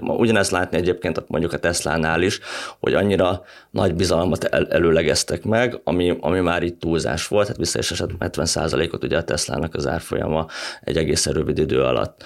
ugyanezt 0.00 0.50
látni 0.50 0.76
egyébként 0.76 1.24
mondjuk 1.28 1.52
a 1.52 1.58
Tesla-nál 1.58 2.22
is, 2.22 2.40
hogy 2.80 2.94
annyira 2.94 3.42
nagy 3.70 3.94
bizalmat 3.94 4.44
el, 4.44 4.66
előlegeztek 4.66 5.44
meg, 5.44 5.80
ami, 5.84 6.16
ami 6.20 6.40
már 6.40 6.62
itt 6.62 6.80
túlzás 6.80 7.28
volt, 7.28 7.46
hát 7.46 7.56
vissza 7.56 7.78
is 7.78 7.90
esett 7.90 8.10
70%-ot 8.18 9.04
ugye 9.04 9.16
a 9.16 9.24
Tesla-nak 9.24 9.74
az 9.74 9.86
árfolyama 9.86 10.46
egy 10.80 10.96
egészen 10.96 11.32
rövid 11.32 11.58
idő 11.58 11.82
alatt. 11.82 12.24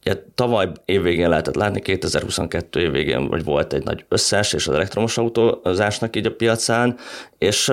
Ugye, 0.00 0.22
tavaly 0.34 0.72
évvégén 0.84 1.28
lehetett 1.28 1.54
látni, 1.54 1.80
2022 1.80 2.80
évvégén 2.80 3.28
vagy 3.28 3.44
volt 3.44 3.72
egy 3.72 3.84
nagy 3.84 4.04
összeesés 4.08 4.66
az 4.66 4.74
elektromos 4.74 5.18
autózásnak 5.18 6.16
így 6.16 6.26
a 6.26 6.34
piacán, 6.34 6.96
és 7.38 7.72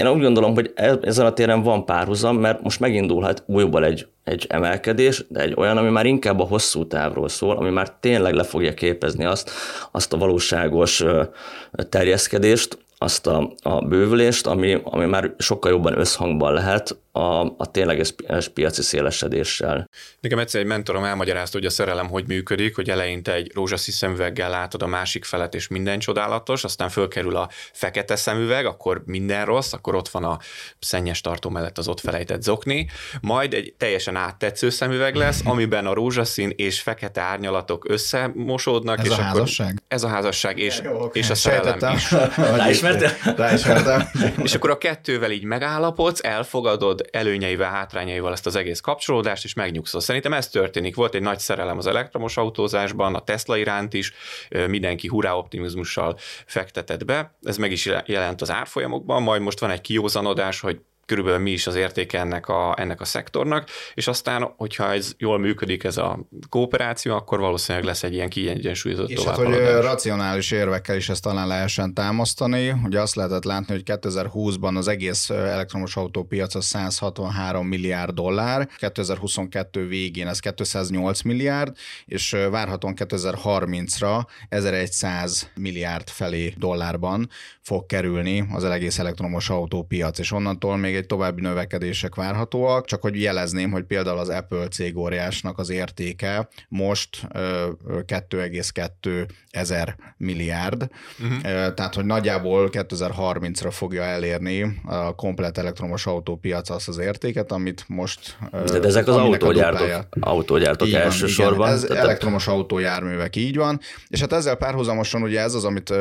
én 0.00 0.08
úgy 0.08 0.22
gondolom, 0.22 0.54
hogy 0.54 0.72
e- 0.74 0.98
ezen 1.02 1.26
a 1.26 1.32
téren 1.32 1.62
van 1.62 1.84
párhuzam, 1.84 2.36
mert 2.36 2.62
most 2.62 2.80
megindulhat 2.80 3.42
újból 3.46 3.84
egy, 3.84 4.06
egy 4.24 4.46
emelkedés, 4.48 5.24
de 5.28 5.40
egy 5.40 5.54
olyan, 5.56 5.76
ami 5.76 5.88
már 5.88 6.06
inkább 6.06 6.40
a 6.40 6.44
hosszú 6.44 6.86
távról 6.86 7.28
szól, 7.28 7.56
ami 7.56 7.70
már 7.70 7.90
tényleg 8.00 8.34
le 8.34 8.42
fogja 8.42 8.74
képezni 8.74 9.24
azt, 9.24 9.50
azt 9.90 10.12
a 10.12 10.16
valóságos 10.16 11.04
terjeszkedést, 11.88 12.78
azt 12.98 13.26
a, 13.26 13.52
a 13.62 13.84
bővülést, 13.84 14.46
ami, 14.46 14.80
ami 14.84 15.04
már 15.06 15.34
sokkal 15.38 15.70
jobban 15.70 15.98
összhangban 15.98 16.52
lehet 16.52 16.98
a, 17.12 17.40
a 17.40 17.70
tényleges 17.70 18.14
piaci 18.54 18.82
szélesedéssel. 18.82 19.88
Nekem 20.20 20.38
egyszer 20.38 20.60
egy 20.60 20.66
mentorom 20.66 21.04
elmagyarázta, 21.04 21.58
hogy 21.58 21.66
a 21.66 21.70
szerelem 21.70 22.08
hogy 22.08 22.26
működik, 22.26 22.74
hogy 22.74 22.90
eleinte 22.90 23.32
egy 23.32 23.50
rózsaszín 23.54 23.94
szemüveggel 23.94 24.50
látod 24.50 24.82
a 24.82 24.86
másik 24.86 25.24
felet, 25.24 25.54
és 25.54 25.68
minden 25.68 25.98
csodálatos, 25.98 26.64
aztán 26.64 26.88
fölkerül 26.88 27.36
a 27.36 27.48
fekete 27.72 28.16
szemüveg, 28.16 28.66
akkor 28.66 29.02
minden 29.04 29.44
rossz, 29.44 29.72
akkor 29.72 29.94
ott 29.94 30.08
van 30.08 30.24
a 30.24 30.38
szennyes 30.78 31.20
tartó 31.20 31.50
mellett 31.50 31.78
az 31.78 31.88
ott 31.88 32.00
felejtett 32.00 32.42
zokni, 32.42 32.90
majd 33.20 33.54
egy 33.54 33.74
teljesen 33.76 34.16
áttetsző 34.16 34.70
szemüveg 34.70 35.14
lesz, 35.14 35.40
amiben 35.44 35.86
a 35.86 35.94
rózsaszín 35.94 36.52
és 36.56 36.80
fekete 36.80 37.20
árnyalatok 37.20 37.88
összemosódnak. 37.88 38.98
Ez 38.98 39.04
és 39.04 39.10
a 39.10 39.14
akkor 39.14 39.24
házasság? 39.24 39.82
Ez 39.88 40.02
a 40.02 40.08
házasság, 40.08 40.58
és, 40.58 40.80
Jó, 40.84 40.92
okay. 40.92 41.20
és 41.20 41.30
a 41.30 41.34
szerelem 41.34 41.78
Sejtettem. 41.78 41.94
is. 41.94 42.10
Ráismertél? 42.56 43.10
Ráismertem. 43.36 44.08
és 44.42 44.54
akkor 44.54 44.70
a 44.70 44.78
kettővel 44.78 45.30
így 45.30 45.44
megállapodsz, 45.44 46.20
elfogadod, 46.22 46.99
előnyeivel, 47.10 47.70
hátrányaival 47.70 48.32
ezt 48.32 48.46
az 48.46 48.56
egész 48.56 48.80
kapcsolódást, 48.80 49.44
és 49.44 49.54
megnyugszol. 49.54 50.00
Szerintem 50.00 50.32
ez 50.32 50.48
történik. 50.48 50.94
Volt 50.94 51.14
egy 51.14 51.22
nagy 51.22 51.38
szerelem 51.38 51.78
az 51.78 51.86
elektromos 51.86 52.36
autózásban, 52.36 53.14
a 53.14 53.24
Tesla 53.24 53.56
iránt 53.56 53.94
is, 53.94 54.12
mindenki 54.66 55.08
hurrá 55.08 55.32
optimizmussal 55.32 56.18
fektetett 56.46 57.04
be. 57.04 57.38
Ez 57.42 57.56
meg 57.56 57.72
is 57.72 57.90
jelent 58.06 58.40
az 58.40 58.50
árfolyamokban, 58.50 59.22
majd 59.22 59.42
most 59.42 59.60
van 59.60 59.70
egy 59.70 59.80
kiózanodás, 59.80 60.60
hogy 60.60 60.80
körülbelül 61.10 61.40
mi 61.40 61.50
is 61.50 61.66
az 61.66 61.74
értéke 61.74 62.18
ennek 62.18 62.48
a, 62.48 62.74
ennek 62.78 63.00
a 63.00 63.04
szektornak, 63.04 63.68
és 63.94 64.06
aztán, 64.06 64.52
hogyha 64.56 64.92
ez 64.92 65.12
jól 65.18 65.38
működik 65.38 65.84
ez 65.84 65.96
a 65.96 66.28
kooperáció, 66.48 67.14
akkor 67.14 67.40
valószínűleg 67.40 67.86
lesz 67.86 68.02
egy 68.02 68.14
ilyen 68.14 68.28
kiegyensúlyozott 68.28 69.08
És 69.08 69.24
hát, 69.24 69.36
hogy 69.36 69.54
racionális 69.80 70.50
érvekkel 70.50 70.96
is 70.96 71.08
ezt 71.08 71.22
talán 71.22 71.46
lehessen 71.46 71.94
támasztani, 71.94 72.74
ugye 72.84 73.00
azt 73.00 73.14
lehetett 73.14 73.44
látni, 73.44 73.74
hogy 73.74 73.82
2020-ban 73.86 74.76
az 74.76 74.88
egész 74.88 75.30
elektromos 75.30 75.96
autópiac 75.96 76.54
az 76.54 76.64
163 76.64 77.66
milliárd 77.66 78.14
dollár, 78.14 78.68
2022 78.76 79.86
végén 79.86 80.26
ez 80.26 80.38
208 80.38 81.22
milliárd, 81.22 81.76
és 82.04 82.36
várhatóan 82.50 82.94
2030-ra 82.96 84.26
1100 84.48 85.50
milliárd 85.54 86.08
felé 86.08 86.54
dollárban 86.56 87.28
fog 87.60 87.86
kerülni 87.86 88.46
az 88.52 88.64
egész 88.64 88.98
elektromos 88.98 89.48
autópiac, 89.48 90.18
és 90.18 90.32
onnantól 90.32 90.76
még 90.76 90.94
egy 90.94 90.99
további 91.06 91.40
növekedések 91.40 92.14
várhatóak, 92.14 92.84
csak 92.86 93.02
hogy 93.02 93.20
jelezném, 93.20 93.70
hogy 93.70 93.84
például 93.84 94.18
az 94.18 94.28
Apple 94.28 94.68
cég 94.68 94.96
óriásnak 94.96 95.58
az 95.58 95.70
értéke 95.70 96.48
most 96.68 97.26
2,2 97.34 99.28
ezer 99.50 99.96
milliárd, 100.16 100.88
uh-huh. 101.20 101.40
tehát 101.74 101.94
hogy 101.94 102.04
nagyjából 102.04 102.68
2030-ra 102.72 103.68
fogja 103.70 104.02
elérni 104.02 104.80
a 104.84 105.14
komplet 105.14 105.58
elektromos 105.58 106.06
autópiac 106.06 106.70
azt 106.70 106.88
az 106.88 106.98
értéket, 106.98 107.52
amit 107.52 107.84
most... 107.86 108.36
De, 108.50 108.78
de 108.78 108.88
ezek 108.88 109.06
az 109.06 109.16
autógyártók, 109.16 110.06
autógyártók 110.20 110.88
így 110.88 110.94
elsősorban. 110.94 111.58
Van, 111.58 111.68
ez 111.68 111.80
tehát... 111.80 112.04
elektromos 112.04 112.46
autójárművek, 112.46 113.36
így 113.36 113.56
van, 113.56 113.80
és 114.08 114.20
hát 114.20 114.32
ezzel 114.32 114.54
párhuzamosan 114.54 115.22
ugye 115.22 115.40
ez 115.40 115.54
az, 115.54 115.64
amit 115.64 115.94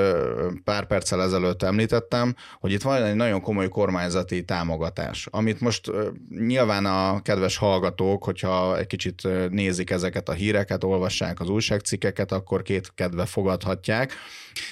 pár 0.64 0.88
perccel 0.88 1.22
ezelőtt 1.22 1.64
említettem, 1.64 2.36
hogy 2.60 2.72
itt 2.72 2.82
van 2.82 3.04
egy 3.04 3.16
nagyon 3.16 3.42
komoly 3.42 3.68
kormányzati 3.68 4.44
támogatás 4.44 4.89
támogatás, 4.90 5.28
amit 5.32 5.62
most 5.62 5.92
nyilván 6.30 6.86
a 6.86 7.22
kedves 7.22 7.58
hallgatók, 7.58 8.24
hogyha 8.24 8.78
egy 8.78 8.88
kicsit 8.88 9.28
nézik 9.50 9.90
ezeket 9.90 10.30
a 10.30 10.34
híreket, 10.34 10.84
olvassák 10.84 11.40
az 11.40 11.50
újságcikkeket, 11.50 12.32
akkor 12.32 12.62
két 12.62 12.92
kedve 12.96 13.26
fogadhatják. 13.26 14.14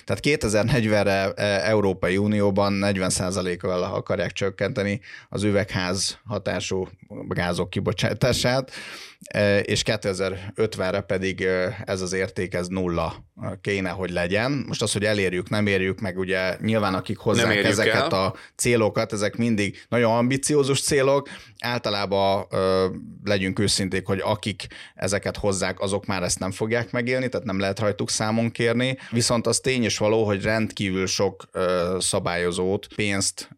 Tehát 0.05 0.23
2040-re 0.25 1.33
Európai 1.63 2.17
Unióban 2.17 2.79
40%-kal 2.83 3.83
akarják 3.83 4.31
csökkenteni 4.31 5.01
az 5.29 5.43
üvegház 5.43 6.17
hatású 6.25 6.87
gázok 7.27 7.69
kibocsátását, 7.69 8.71
és 9.61 9.81
2050-re 9.85 11.01
pedig 11.01 11.47
ez 11.85 12.01
az 12.01 12.13
érték, 12.13 12.53
ez 12.53 12.67
nulla 12.67 13.25
kéne, 13.61 13.89
hogy 13.89 14.09
legyen. 14.09 14.63
Most 14.67 14.81
az, 14.81 14.91
hogy 14.91 15.05
elérjük, 15.05 15.49
nem 15.49 15.67
érjük 15.67 15.99
meg, 15.99 16.17
ugye 16.17 16.57
nyilván 16.61 16.93
akik 16.93 17.17
hozzák 17.17 17.63
ezeket 17.63 18.13
el. 18.13 18.23
a 18.25 18.35
célokat, 18.55 19.13
ezek 19.13 19.35
mindig 19.35 19.85
nagyon 19.89 20.15
ambiciózus 20.15 20.81
célok, 20.81 21.29
általában 21.59 22.47
legyünk 23.23 23.59
őszinték, 23.59 24.05
hogy 24.05 24.19
akik 24.23 24.67
ezeket 24.95 25.37
hozzák, 25.37 25.79
azok 25.79 26.05
már 26.05 26.23
ezt 26.23 26.39
nem 26.39 26.51
fogják 26.51 26.91
megélni, 26.91 27.29
tehát 27.29 27.45
nem 27.45 27.59
lehet 27.59 27.79
rajtuk 27.79 28.09
számon 28.09 28.51
kérni, 28.51 28.97
viszont 29.11 29.47
az 29.47 29.59
tény 29.59 29.83
is 29.83 29.97
való, 29.97 30.25
hogy 30.25 30.43
rendkívül 30.43 31.07
sok 31.07 31.49
szabályozót, 31.99 32.87
pénzt 32.95 33.49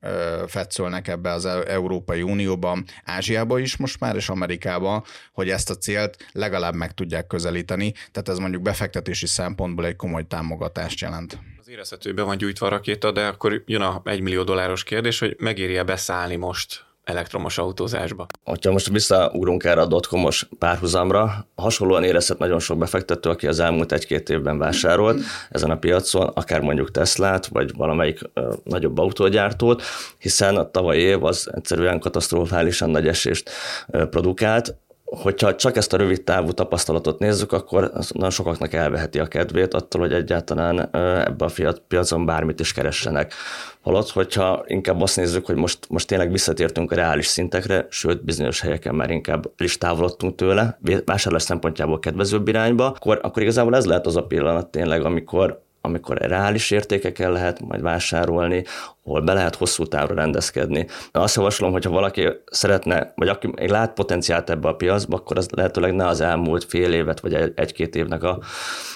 fetszölnek 0.47 1.07
ebbe 1.07 1.31
az 1.31 1.45
e-, 1.45 1.63
Európai 1.67 2.21
Unióban, 2.21 2.85
Ázsiába 3.03 3.59
is 3.59 3.77
most 3.77 3.99
már, 3.99 4.15
és 4.15 4.29
Amerikába, 4.29 5.05
hogy 5.33 5.48
ezt 5.49 5.69
a 5.69 5.75
célt 5.75 6.17
legalább 6.31 6.73
meg 6.73 6.93
tudják 6.93 7.27
közelíteni, 7.27 7.91
tehát 8.11 8.29
ez 8.29 8.37
mondjuk 8.37 8.61
befektetési 8.61 9.27
szempontból 9.27 9.85
egy 9.85 9.95
komoly 9.95 10.27
támogatást 10.27 10.99
jelent. 10.99 11.39
Az 11.59 11.69
érezhetőben 11.69 12.25
van 12.25 12.37
gyújtva 12.37 12.65
a 12.65 12.69
rakéta, 12.69 13.11
de 13.11 13.25
akkor 13.25 13.63
jön 13.65 13.81
a 13.81 14.01
1 14.03 14.21
millió 14.21 14.43
dolláros 14.43 14.83
kérdés, 14.83 15.19
hogy 15.19 15.35
megéri-e 15.39 15.83
beszállni 15.83 16.35
most 16.35 16.87
elektromos 17.09 17.57
autózásba. 17.57 18.25
Ha 18.43 18.71
most 18.71 18.89
visszaugrunk 18.89 19.63
erre 19.63 19.81
a 19.81 19.85
dotcomos 19.85 20.47
párhuzamra, 20.59 21.47
hasonlóan 21.55 22.03
érezhet 22.03 22.37
nagyon 22.37 22.59
sok 22.59 22.77
befektető, 22.77 23.29
aki 23.29 23.47
az 23.47 23.59
elmúlt 23.59 23.91
egy-két 23.91 24.29
évben 24.29 24.57
vásárolt 24.57 25.21
ezen 25.49 25.71
a 25.71 25.77
piacon, 25.77 26.27
akár 26.27 26.61
mondjuk 26.61 26.91
Teslát, 26.91 27.47
vagy 27.47 27.75
valamelyik 27.75 28.19
ö, 28.33 28.53
nagyobb 28.63 28.97
autógyártót, 28.97 29.83
hiszen 30.17 30.55
a 30.55 30.71
tavalyi 30.71 31.01
év 31.01 31.23
az 31.23 31.49
egyszerűen 31.53 31.99
katasztrofálisan 31.99 32.89
nagy 32.89 33.07
esést 33.07 33.49
ö, 33.87 34.05
produkált, 34.05 34.75
hogyha 35.09 35.55
csak 35.55 35.75
ezt 35.75 35.93
a 35.93 35.97
rövid 35.97 36.23
távú 36.23 36.51
tapasztalatot 36.51 37.19
nézzük, 37.19 37.51
akkor 37.51 37.91
nagyon 38.13 38.29
sokaknak 38.29 38.73
elveheti 38.73 39.19
a 39.19 39.27
kedvét 39.27 39.73
attól, 39.73 40.01
hogy 40.01 40.13
egyáltalán 40.13 40.89
ebbe 41.25 41.45
a 41.45 41.73
piacon 41.87 42.25
bármit 42.25 42.59
is 42.59 42.73
keressenek. 42.73 43.33
Holott, 43.81 44.09
hogyha 44.09 44.63
inkább 44.67 45.01
azt 45.01 45.15
nézzük, 45.15 45.45
hogy 45.45 45.55
most, 45.55 45.79
most 45.89 46.07
tényleg 46.07 46.31
visszatértünk 46.31 46.91
a 46.91 46.95
reális 46.95 47.25
szintekre, 47.25 47.85
sőt, 47.89 48.23
bizonyos 48.23 48.61
helyeken 48.61 48.95
már 48.95 49.09
inkább 49.09 49.51
is 49.57 49.77
távolodtunk 49.77 50.35
tőle, 50.35 50.79
vásárlás 51.05 51.43
szempontjából 51.43 51.99
kedvezőbb 51.99 52.47
irányba, 52.47 52.85
akkor, 52.85 53.19
akkor 53.21 53.41
igazából 53.41 53.75
ez 53.75 53.85
lehet 53.85 54.05
az 54.05 54.15
a 54.15 54.23
pillanat 54.23 54.67
tényleg, 54.67 55.05
amikor, 55.05 55.61
amikor 55.81 56.17
reális 56.17 56.71
értékekkel 56.71 57.31
lehet 57.31 57.59
majd 57.59 57.81
vásárolni, 57.81 58.63
ahol 59.03 59.21
be 59.21 59.33
lehet 59.33 59.55
hosszú 59.55 59.85
távra 59.85 60.15
rendezkedni. 60.15 60.87
Azt 61.11 61.35
javaslom, 61.35 61.71
hogyha 61.71 61.89
valaki 61.89 62.27
szeretne, 62.45 63.13
vagy 63.15 63.27
aki 63.27 63.47
még 63.55 63.69
lát 63.69 63.93
potenciált 63.93 64.49
ebbe 64.49 64.67
a 64.67 64.75
piacba, 64.75 65.15
akkor 65.15 65.37
az 65.37 65.49
lehetőleg 65.49 65.93
ne 65.93 66.07
az 66.07 66.21
elmúlt 66.21 66.63
fél 66.63 66.93
évet, 66.93 67.19
vagy 67.19 67.33
egy-két 67.55 67.95
évnek 67.95 68.23
a, 68.23 68.39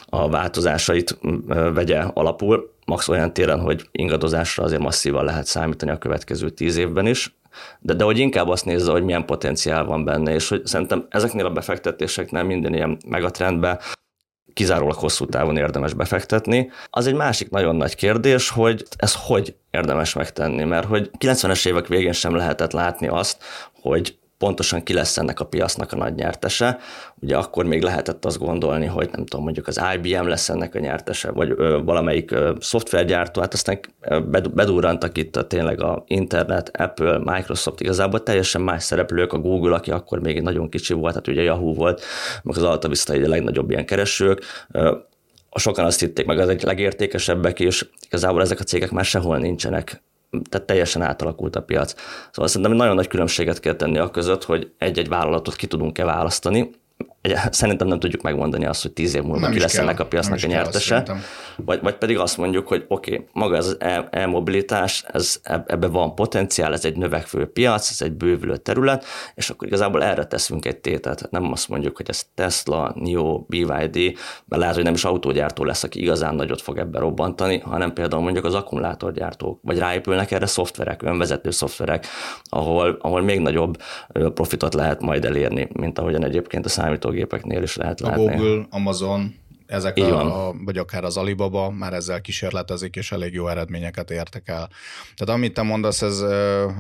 a 0.05 0.29
változásait 0.29 1.17
vegye 1.73 1.99
alapul, 1.99 2.71
max 2.85 3.07
olyan 3.07 3.33
téren, 3.33 3.59
hogy 3.59 3.87
ingadozásra 3.91 4.63
azért 4.63 4.81
masszívan 4.81 5.25
lehet 5.25 5.45
számítani 5.45 5.91
a 5.91 5.97
következő 5.97 6.49
tíz 6.49 6.77
évben 6.77 7.07
is, 7.07 7.35
de, 7.79 7.93
de 7.93 8.03
hogy 8.03 8.17
inkább 8.17 8.47
azt 8.47 8.65
nézze, 8.65 8.91
hogy 8.91 9.03
milyen 9.03 9.25
potenciál 9.25 9.85
van 9.85 10.03
benne, 10.03 10.33
és 10.33 10.49
hogy 10.49 10.65
szerintem 10.65 11.05
ezeknél 11.09 11.45
a 11.45 11.51
befektetéseknél 11.51 12.43
minden 12.43 12.73
ilyen 12.73 12.97
megatrendben 13.07 13.79
kizárólag 14.53 14.95
hosszú 14.95 15.25
távon 15.25 15.57
érdemes 15.57 15.93
befektetni. 15.93 16.71
Az 16.89 17.07
egy 17.07 17.15
másik 17.15 17.49
nagyon 17.49 17.75
nagy 17.75 17.95
kérdés, 17.95 18.49
hogy 18.49 18.83
ez 18.97 19.15
hogy 19.15 19.55
érdemes 19.71 20.13
megtenni, 20.13 20.63
mert 20.63 20.87
hogy 20.87 21.09
90-es 21.17 21.67
évek 21.67 21.87
végén 21.87 22.11
sem 22.11 22.35
lehetett 22.35 22.71
látni 22.71 23.07
azt, 23.07 23.43
hogy 23.81 24.17
pontosan 24.43 24.83
ki 24.83 24.93
lesz 24.93 25.17
ennek 25.17 25.39
a 25.39 25.45
piacnak 25.45 25.91
a 25.91 25.95
nagy 25.95 26.15
nyertese. 26.15 26.77
Ugye 27.19 27.37
akkor 27.37 27.65
még 27.65 27.81
lehetett 27.81 28.25
azt 28.25 28.37
gondolni, 28.37 28.85
hogy 28.85 29.09
nem 29.11 29.25
tudom, 29.25 29.43
mondjuk 29.43 29.67
az 29.67 29.81
IBM 29.95 30.27
lesz 30.27 30.49
ennek 30.49 30.75
a 30.75 30.79
nyertese, 30.79 31.31
vagy 31.31 31.53
ö, 31.57 31.79
valamelyik 31.83 32.31
ö, 32.31 32.53
szoftvergyártó, 32.59 33.41
hát 33.41 33.53
aztán 33.53 33.79
bedurrantak 34.53 35.17
itt 35.17 35.35
a, 35.35 35.47
tényleg 35.47 35.81
a 35.81 36.03
internet, 36.07 36.71
Apple, 36.77 37.19
Microsoft, 37.23 37.81
igazából 37.81 38.23
teljesen 38.23 38.61
más 38.61 38.83
szereplők, 38.83 39.33
a 39.33 39.37
Google, 39.37 39.75
aki 39.75 39.91
akkor 39.91 40.19
még 40.19 40.41
nagyon 40.41 40.69
kicsi 40.69 40.93
volt, 40.93 41.13
hát 41.13 41.27
ugye 41.27 41.41
Yahoo 41.41 41.73
volt, 41.73 42.01
meg 42.43 42.57
az 42.57 42.63
Alta 42.63 42.87
Vista 42.87 43.13
egy 43.13 43.23
a 43.23 43.27
legnagyobb 43.27 43.69
ilyen 43.69 43.85
keresők, 43.85 44.43
ö, 44.71 44.95
sokan 45.55 45.85
azt 45.85 45.99
hitték 45.99 46.25
meg 46.25 46.39
az 46.39 46.49
egy 46.49 46.63
legértékesebbek, 46.63 47.59
és 47.59 47.85
igazából 48.05 48.41
ezek 48.41 48.59
a 48.59 48.63
cégek 48.63 48.91
már 48.91 49.05
sehol 49.05 49.37
nincsenek 49.37 50.01
tehát 50.49 50.67
teljesen 50.67 51.01
átalakult 51.01 51.55
a 51.55 51.61
piac. 51.61 51.93
Szóval 52.31 52.47
szerintem 52.47 52.75
nagyon 52.77 52.95
nagy 52.95 53.07
különbséget 53.07 53.59
kell 53.59 53.75
tenni 53.75 53.97
a 53.97 54.09
között, 54.09 54.43
hogy 54.43 54.71
egy-egy 54.77 55.07
vállalatot 55.07 55.55
ki 55.55 55.67
tudunk-e 55.67 56.05
választani, 56.05 56.69
szerintem 57.49 57.87
nem 57.87 57.99
tudjuk 57.99 58.21
megmondani 58.21 58.65
azt, 58.65 58.81
hogy 58.81 58.91
tíz 58.91 59.15
év 59.15 59.21
múlva 59.21 59.39
nem 59.39 59.51
ki 59.51 59.59
lesz 59.59 59.77
ennek 59.77 59.99
a 59.99 60.05
piacnak 60.05 60.39
a 60.43 60.47
nyertese, 60.47 61.03
vagy, 61.55 61.79
vagy 61.81 61.95
pedig 61.95 62.17
azt 62.17 62.37
mondjuk, 62.37 62.67
hogy 62.67 62.85
oké, 62.87 63.13
okay, 63.13 63.27
maga 63.33 63.55
ez 63.55 63.67
az 63.67 63.77
e-mobilitás, 64.09 65.03
ez, 65.07 65.39
ebbe 65.43 65.87
van 65.87 66.15
potenciál, 66.15 66.73
ez 66.73 66.85
egy 66.85 66.97
növekvő 66.97 67.45
piac, 67.45 67.89
ez 67.89 68.01
egy 68.01 68.11
bővülő 68.11 68.57
terület, 68.57 69.05
és 69.35 69.49
akkor 69.49 69.67
igazából 69.67 70.03
erre 70.03 70.25
teszünk 70.25 70.65
egy 70.65 70.77
tétet. 70.77 71.27
Nem 71.31 71.51
azt 71.51 71.69
mondjuk, 71.69 71.97
hogy 71.97 72.09
ez 72.09 72.23
Tesla, 72.35 72.93
NIO, 72.95 73.45
BYD, 73.47 73.95
mert 74.45 74.61
lehet, 74.61 74.75
hogy 74.75 74.83
nem 74.83 74.93
is 74.93 75.03
autógyártó 75.03 75.63
lesz, 75.63 75.83
aki 75.83 76.01
igazán 76.01 76.35
nagyot 76.35 76.61
fog 76.61 76.77
ebbe 76.77 76.99
robbantani, 76.99 77.59
hanem 77.59 77.93
például 77.93 78.21
mondjuk 78.21 78.45
az 78.45 78.53
akkumulátorgyártók, 78.53 79.59
vagy 79.61 79.77
ráépülnek 79.77 80.31
erre 80.31 80.45
szoftverek, 80.45 81.01
önvezető 81.01 81.51
szoftverek, 81.51 82.07
ahol, 82.43 82.97
ahol 83.01 83.21
még 83.21 83.39
nagyobb 83.39 83.77
profitot 84.33 84.73
lehet 84.73 85.01
majd 85.01 85.25
elérni, 85.25 85.67
mint 85.73 85.99
ahogyan 85.99 86.23
egyébként 86.23 86.65
a 86.65 86.69
számító 86.69 87.11
számítógépeknél 87.13 87.63
is 87.63 87.75
lehet 87.75 88.01
a 88.01 88.07
látni. 88.07 88.25
Google, 88.25 88.65
Amazon, 88.69 89.35
ezek 89.65 89.97
a, 89.97 90.47
a, 90.47 90.53
vagy 90.65 90.77
akár 90.77 91.03
az 91.03 91.17
Alibaba 91.17 91.69
már 91.69 91.93
ezzel 91.93 92.21
kísérletezik, 92.21 92.95
és 92.95 93.11
elég 93.11 93.33
jó 93.33 93.47
eredményeket 93.47 94.11
értek 94.11 94.47
el. 94.47 94.69
Tehát 95.15 95.39
amit 95.39 95.53
te 95.53 95.61
mondasz, 95.61 96.01
ez, 96.01 96.23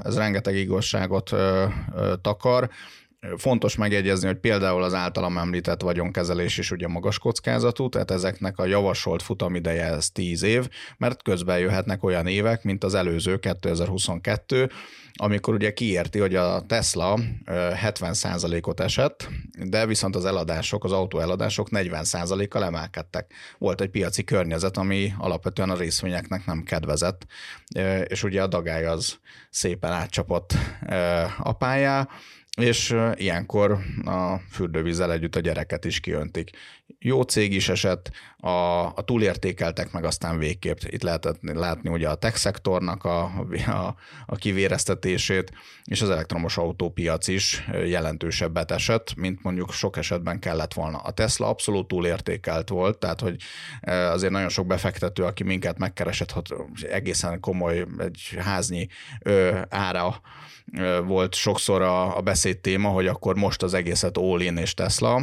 ez 0.03 0.17
rengeteg 0.17 0.55
igazságot 0.55 1.31
takar. 2.21 2.69
Fontos 3.37 3.75
megjegyezni, 3.75 4.27
hogy 4.27 4.37
például 4.37 4.83
az 4.83 4.93
általam 4.93 5.37
említett 5.37 5.81
vagyonkezelés 5.81 6.57
is 6.57 6.71
ugye 6.71 6.87
magas 6.87 7.19
kockázatú, 7.19 7.89
tehát 7.89 8.11
ezeknek 8.11 8.59
a 8.59 8.65
javasolt 8.65 9.21
futamideje 9.21 9.85
ez 9.85 10.09
10 10.09 10.43
év, 10.43 10.69
mert 10.97 11.21
közben 11.21 11.59
jöhetnek 11.59 12.03
olyan 12.03 12.27
évek, 12.27 12.63
mint 12.63 12.83
az 12.83 12.93
előző 12.93 13.39
2022, 13.39 14.69
amikor 15.15 15.53
ugye 15.53 15.73
kiérti, 15.73 16.19
hogy 16.19 16.35
a 16.35 16.61
Tesla 16.61 17.19
70%-ot 17.85 18.79
esett, 18.79 19.29
de 19.63 19.85
viszont 19.85 20.15
az 20.15 20.25
eladások, 20.25 20.83
az 20.83 20.91
autó 20.91 21.19
eladások 21.19 21.67
40%-kal 21.71 22.63
emelkedtek. 22.63 23.33
Volt 23.57 23.81
egy 23.81 23.89
piaci 23.89 24.23
környezet, 24.23 24.77
ami 24.77 25.13
alapvetően 25.17 25.69
a 25.69 25.77
részvényeknek 25.77 26.45
nem 26.45 26.63
kedvezett, 26.63 27.25
és 28.07 28.23
ugye 28.23 28.41
a 28.41 28.47
dagály 28.47 28.85
az 28.85 29.17
szépen 29.49 29.91
átcsapott 29.91 30.53
a 31.37 31.53
pályá, 31.53 32.07
és 32.61 32.95
ilyenkor 33.15 33.79
a 34.05 34.37
fürdővízzel 34.51 35.11
együtt 35.11 35.35
a 35.35 35.39
gyereket 35.39 35.85
is 35.85 35.99
kiöntik. 35.99 36.49
Jó 36.99 37.21
cég 37.21 37.53
is 37.53 37.69
esett, 37.69 38.11
a, 38.37 38.85
a 38.85 39.03
túlértékeltek 39.05 39.91
meg 39.91 40.03
aztán 40.03 40.37
végképp. 40.37 40.77
Itt 40.87 41.01
lehetett 41.01 41.37
látni 41.41 41.89
ugye 41.89 42.09
a 42.09 42.15
tech 42.15 42.35
szektornak 42.35 43.03
a, 43.03 43.23
a, 43.65 43.95
a 44.25 44.35
kivéreztetését, 44.35 45.51
és 45.83 46.01
az 46.01 46.09
elektromos 46.09 46.57
autópiac 46.57 47.27
is 47.27 47.67
jelentősebbet 47.85 48.71
esett, 48.71 49.15
mint 49.15 49.43
mondjuk 49.43 49.71
sok 49.71 49.97
esetben 49.97 50.39
kellett 50.39 50.73
volna. 50.73 50.97
A 50.97 51.11
Tesla 51.11 51.47
abszolút 51.47 51.87
túlértékelt 51.87 52.69
volt, 52.69 52.97
tehát 52.97 53.19
hogy 53.19 53.41
azért 53.81 54.31
nagyon 54.31 54.49
sok 54.49 54.67
befektető, 54.67 55.23
aki 55.23 55.43
minket 55.43 55.77
megkeresett, 55.77 56.31
hogy 56.31 56.53
egészen 56.91 57.39
komoly 57.39 57.85
egy 57.97 58.35
háznyi 58.39 58.87
ára 59.69 60.21
volt 61.05 61.35
sokszor 61.35 61.81
a, 61.81 62.17
a 62.17 62.21
beszéd 62.21 62.57
téma, 62.57 62.89
hogy 62.89 63.07
akkor 63.07 63.35
most 63.35 63.63
az 63.63 63.73
egészet 63.73 64.17
all-in 64.17 64.57
és 64.57 64.73
Tesla, 64.73 65.21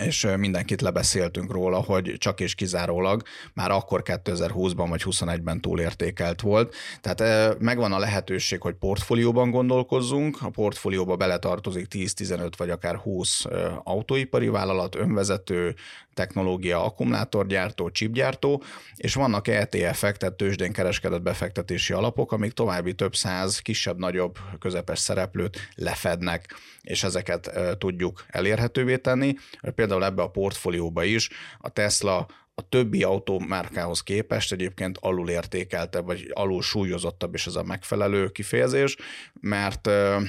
és 0.00 0.28
mindenkit 0.36 0.80
lebeszéltünk 0.80 1.52
róla, 1.52 1.78
hogy 1.78 2.14
csak 2.18 2.40
és 2.40 2.54
kizárólag 2.54 3.22
már 3.54 3.70
akkor 3.70 4.02
2020-ban 4.04 4.86
vagy 4.88 5.02
21-ben 5.04 5.60
túlértékelt 5.60 6.40
volt. 6.40 6.74
Tehát 7.00 7.58
megvan 7.58 7.92
a 7.92 7.98
lehetőség, 7.98 8.60
hogy 8.60 8.74
portfólióban 8.74 9.50
gondolkozzunk, 9.50 10.38
a 10.42 10.50
portfólióba 10.50 11.16
beletartozik 11.16 11.86
10-15 11.90 12.50
vagy 12.56 12.70
akár 12.70 12.96
20 12.96 13.44
autóipari 13.82 14.48
vállalat, 14.48 14.94
önvezető, 14.94 15.74
technológia, 16.16 16.84
akkumulátorgyártó, 16.84 17.90
chipgyártó, 17.90 18.62
és 18.94 19.14
vannak 19.14 19.48
ETF-ek, 19.48 20.16
tehát 20.16 20.34
tőzsdén 20.34 20.72
kereskedett 20.72 21.22
befektetési 21.22 21.92
alapok, 21.92 22.32
amik 22.32 22.52
további 22.52 22.94
több 22.94 23.14
száz 23.14 23.58
kisebb-nagyobb 23.58 24.38
közepes 24.58 24.98
szereplőt 24.98 25.58
lefednek, 25.74 26.54
és 26.80 27.02
ezeket 27.02 27.50
tudjuk 27.78 28.24
elérhetővé 28.28 28.96
tenni. 28.96 29.34
Például 29.74 30.04
ebbe 30.04 30.22
a 30.22 30.30
portfólióba 30.30 31.04
is 31.04 31.28
a 31.58 31.68
Tesla 31.68 32.26
a 32.58 32.68
többi 32.68 33.02
autómárkához 33.02 34.00
képest 34.02 34.52
egyébként 34.52 34.98
alul 35.00 35.28
értékeltebb, 35.30 36.04
vagy 36.04 36.30
alul 36.32 36.62
súlyozottabb 36.62 37.34
is 37.34 37.46
ez 37.46 37.54
a 37.54 37.62
megfelelő 37.62 38.28
kifejezés, 38.28 38.96
mert 39.40 39.86
e, 39.86 40.20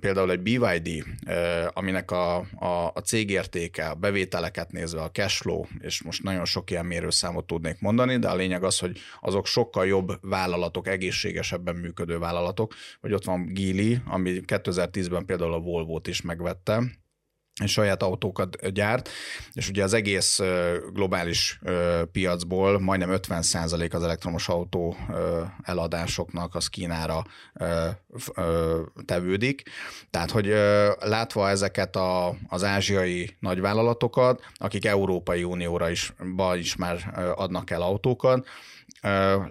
például 0.00 0.30
egy 0.30 0.40
BYD, 0.40 1.04
e, 1.26 1.70
aminek 1.74 2.10
a, 2.10 2.36
a, 2.54 2.90
a 2.94 3.00
cégértéke, 3.04 3.88
a 3.88 3.94
bevételeket 3.94 4.72
nézve, 4.72 5.02
a 5.02 5.10
cash 5.10 5.40
flow, 5.42 5.64
és 5.78 6.02
most 6.02 6.22
nagyon 6.22 6.44
sok 6.44 6.70
ilyen 6.70 6.86
mérőszámot 6.86 7.46
tudnék 7.46 7.80
mondani, 7.80 8.18
de 8.18 8.28
a 8.28 8.36
lényeg 8.36 8.64
az, 8.64 8.78
hogy 8.78 8.98
azok 9.20 9.46
sokkal 9.46 9.86
jobb 9.86 10.18
vállalatok, 10.20 10.88
egészségesebben 10.88 11.76
működő 11.76 12.18
vállalatok, 12.18 12.74
vagy 13.00 13.12
ott 13.12 13.24
van 13.24 13.52
Geely, 13.52 14.00
ami 14.06 14.40
2010-ben 14.46 15.24
például 15.24 15.52
a 15.52 15.60
Volvo-t 15.60 16.06
is 16.06 16.22
megvette, 16.22 16.82
saját 17.64 18.02
autókat 18.02 18.72
gyárt, 18.72 19.08
és 19.52 19.68
ugye 19.68 19.82
az 19.82 19.92
egész 19.92 20.40
globális 20.92 21.60
piacból 22.12 22.80
majdnem 22.80 23.10
50% 23.12 23.94
az 23.94 24.02
elektromos 24.02 24.48
autó 24.48 24.96
eladásoknak 25.62 26.54
az 26.54 26.66
Kínára 26.66 27.24
tevődik. 29.04 29.62
Tehát, 30.10 30.30
hogy 30.30 30.46
látva 30.98 31.48
ezeket 31.48 31.96
a, 31.96 32.36
az 32.48 32.64
ázsiai 32.64 33.36
nagyvállalatokat, 33.40 34.42
akik 34.54 34.84
Európai 34.84 35.44
Unióra 35.44 35.90
is, 35.90 36.12
is 36.56 36.76
már 36.76 37.12
adnak 37.36 37.70
el 37.70 37.82
autókat, 37.82 38.46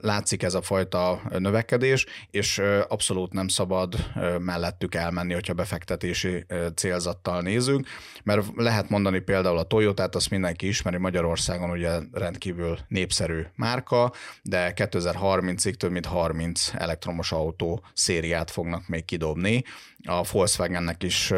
látszik 0.02 0.44
ez 0.44 0.54
a 0.54 0.62
fajta 0.62 1.22
növekedés, 1.38 2.06
és 2.32 2.62
abszolút 2.88 3.34
nem 3.34 3.48
szabad 3.48 3.96
mellettük 4.40 4.96
elmenni, 4.96 5.34
hogyha 5.34 5.54
befektetési 5.54 6.46
célzattal 6.76 7.42
nézünk, 7.42 7.88
mert 8.24 8.46
lehet 8.56 8.90
mondani 8.90 9.20
például 9.20 9.58
a 9.58 9.64
Toyota-t, 9.64 10.16
azt 10.16 10.30
mindenki 10.30 10.68
ismeri, 10.68 10.98
Magyarországon 10.98 11.70
ugye 11.70 12.00
rendkívül 12.12 12.78
népszerű 12.88 13.42
márka, 13.56 14.12
de 14.42 14.74
2030-ig 14.76 15.74
több 15.74 15.92
mint 15.92 16.06
30 16.06 16.72
elektromos 16.74 17.32
autó 17.32 17.84
szériát 17.94 18.52
fognak 18.52 18.88
még 18.88 19.06
kidobni. 19.06 19.64
A 20.04 20.24
Volkswagennek 20.32 21.04
is 21.04 21.30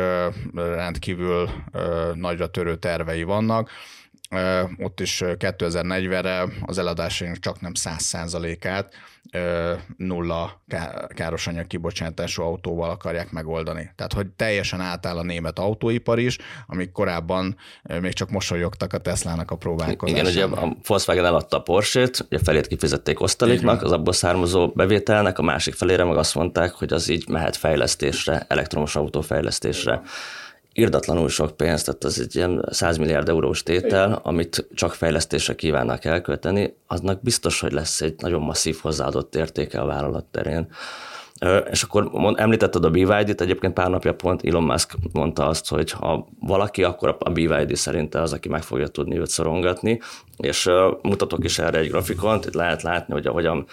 rendkívül 0.53 1.49
nagyra 2.13 2.47
törő 2.47 2.75
tervei 2.75 3.23
vannak, 3.23 3.69
ott 4.77 4.99
is 4.99 5.21
2040-re 5.25 6.43
az 6.65 6.77
eladásaink 6.77 7.39
csak 7.39 7.61
nem 7.61 7.71
100%-át 7.79 8.93
nulla 9.97 10.61
károsanyag 11.07 11.67
kibocsátású 11.67 12.43
autóval 12.43 12.89
akarják 12.89 13.31
megoldani. 13.31 13.91
Tehát, 13.95 14.13
hogy 14.13 14.27
teljesen 14.27 14.81
átáll 14.81 15.17
a 15.17 15.23
német 15.23 15.59
autóipar 15.59 16.19
is, 16.19 16.37
amik 16.67 16.91
korábban 16.91 17.57
még 18.01 18.13
csak 18.13 18.29
mosolyogtak 18.29 18.93
a 18.93 18.97
Teslának 18.97 19.51
a 19.51 19.55
próbálkozásán. 19.55 20.25
Igen, 20.25 20.49
ugye 20.49 20.61
a 20.61 20.77
Volkswagen 20.87 21.25
eladta 21.25 21.57
a 21.57 21.61
Porsche-t, 21.61 22.25
ugye 22.29 22.39
felét 22.43 22.67
kifizették 22.67 23.21
osztaléknak, 23.21 23.83
az 23.83 23.91
abból 23.91 24.13
származó 24.13 24.67
bevételnek, 24.67 25.39
a 25.39 25.43
másik 25.43 25.73
felére 25.73 26.03
meg 26.03 26.17
azt 26.17 26.35
mondták, 26.35 26.71
hogy 26.71 26.93
az 26.93 27.09
így 27.09 27.27
mehet 27.27 27.55
fejlesztésre, 27.55 28.45
elektromos 28.47 28.95
autó 28.95 29.21
fejlesztésre. 29.21 29.91
Igen 29.91 30.09
irdatlanul 30.77 31.29
sok 31.29 31.57
pénzt, 31.57 31.85
tehát 31.85 32.03
az 32.03 32.19
egy 32.19 32.35
ilyen 32.35 32.65
100 32.71 32.97
milliárd 32.97 33.29
eurós 33.29 33.63
tétel, 33.63 34.19
amit 34.23 34.67
csak 34.73 34.93
fejlesztésre 34.93 35.55
kívánnak 35.55 36.05
elkölteni, 36.05 36.75
aznak 36.87 37.21
biztos, 37.21 37.59
hogy 37.59 37.71
lesz 37.71 38.01
egy 38.01 38.15
nagyon 38.17 38.41
masszív 38.41 38.77
hozzáadott 38.81 39.35
értéke 39.35 39.79
a 39.79 39.85
vállalat 39.85 40.25
terén. 40.25 40.67
És 41.71 41.83
akkor 41.83 42.33
említetted 42.35 42.85
a 42.85 42.89
BYD-t, 42.89 43.41
egyébként 43.41 43.73
pár 43.73 43.89
napja 43.89 44.13
pont 44.13 44.43
Elon 44.45 44.63
Musk 44.63 44.93
mondta 45.11 45.47
azt, 45.47 45.69
hogy 45.69 45.91
ha 45.91 46.27
valaki, 46.39 46.83
akkor 46.83 47.17
a 47.19 47.29
BYD 47.29 47.75
szerint 47.75 48.15
az, 48.15 48.33
aki 48.33 48.49
meg 48.49 48.63
fogja 48.63 48.87
tudni 48.87 49.17
őt 49.17 49.29
szorongatni, 49.29 49.99
és 50.37 50.69
mutatok 51.01 51.43
is 51.43 51.59
erre 51.59 51.77
egy 51.77 51.89
grafikont, 51.89 52.45
itt 52.45 52.53
lehet 52.53 52.81
látni, 52.81 53.13
hogy 53.13 53.27
ahogyan 53.27 53.65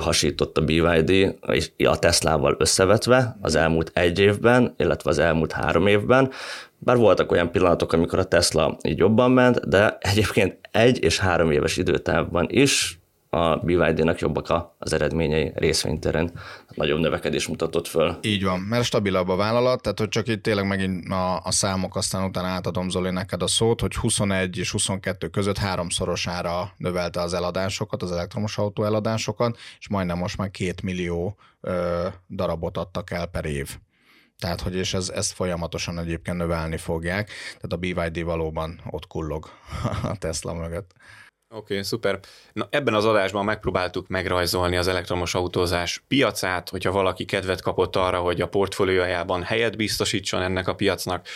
hasított 0.00 0.58
a 0.58 0.64
BYD 0.64 1.36
a 1.84 1.98
Teslával 1.98 2.56
összevetve 2.58 3.36
az 3.40 3.54
elmúlt 3.54 3.90
egy 3.94 4.18
évben, 4.18 4.74
illetve 4.76 5.10
az 5.10 5.18
elmúlt 5.18 5.52
három 5.52 5.86
évben, 5.86 6.30
bár 6.78 6.96
voltak 6.96 7.32
olyan 7.32 7.50
pillanatok, 7.50 7.92
amikor 7.92 8.18
a 8.18 8.24
Tesla 8.24 8.76
így 8.82 8.98
jobban 8.98 9.30
ment, 9.30 9.68
de 9.68 9.96
egyébként 10.00 10.58
egy 10.70 11.02
és 11.02 11.18
három 11.18 11.50
éves 11.50 11.76
időtávban 11.76 12.46
is 12.50 12.98
a 13.34 13.56
BYD-nak 13.56 14.18
jobbak 14.18 14.72
az 14.78 14.92
eredményei 14.92 15.52
részvényteren. 15.54 16.32
Nagyobb 16.68 16.98
növekedés 16.98 17.48
mutatott 17.48 17.86
föl. 17.86 18.18
Így 18.22 18.44
van, 18.44 18.60
mert 18.60 18.84
stabilabb 18.84 19.28
a 19.28 19.36
vállalat, 19.36 19.82
tehát 19.82 19.98
hogy 19.98 20.08
csak 20.08 20.28
itt 20.28 20.42
tényleg 20.42 20.66
megint 20.66 21.08
a, 21.10 21.40
a 21.40 21.50
számok, 21.50 21.96
aztán 21.96 22.24
utána 22.24 22.46
átadom 22.46 22.88
Zoli 22.88 23.10
neked 23.10 23.42
a 23.42 23.46
szót, 23.46 23.80
hogy 23.80 23.94
21 23.94 24.58
és 24.58 24.70
22 24.70 25.28
között 25.28 25.58
háromszorosára 25.58 26.72
növelte 26.76 27.20
az 27.20 27.34
eladásokat, 27.34 28.02
az 28.02 28.12
elektromos 28.12 28.58
autó 28.58 28.84
eladásokat, 28.84 29.58
és 29.78 29.88
majdnem 29.88 30.18
most 30.18 30.36
már 30.36 30.50
két 30.50 30.82
millió 30.82 31.36
ö, 31.60 32.06
darabot 32.30 32.76
adtak 32.76 33.10
el 33.10 33.26
per 33.26 33.44
év. 33.44 33.76
Tehát, 34.38 34.60
hogy 34.60 34.76
és 34.76 34.94
ez, 34.94 35.08
ezt 35.08 35.32
folyamatosan 35.32 35.98
egyébként 35.98 36.36
növelni 36.36 36.76
fogják, 36.76 37.30
tehát 37.60 37.72
a 37.72 37.76
BYD 37.76 38.24
valóban 38.24 38.80
ott 38.90 39.06
kullog 39.06 39.46
a 40.10 40.16
Tesla 40.16 40.54
mögött. 40.54 40.92
Oké, 41.48 41.72
okay, 41.72 41.82
szuper. 41.82 42.20
Na, 42.52 42.66
ebben 42.70 42.94
az 42.94 43.04
adásban 43.04 43.44
megpróbáltuk 43.44 44.08
megrajzolni 44.08 44.76
az 44.76 44.86
elektromos 44.86 45.34
autózás 45.34 46.04
piacát, 46.08 46.68
hogyha 46.68 46.90
valaki 46.92 47.24
kedvet 47.24 47.60
kapott 47.60 47.96
arra, 47.96 48.20
hogy 48.20 48.40
a 48.40 48.48
portfóliójában 48.48 49.42
helyet 49.42 49.76
biztosítson 49.76 50.42
ennek 50.42 50.68
a 50.68 50.74
piacnak, 50.74 51.26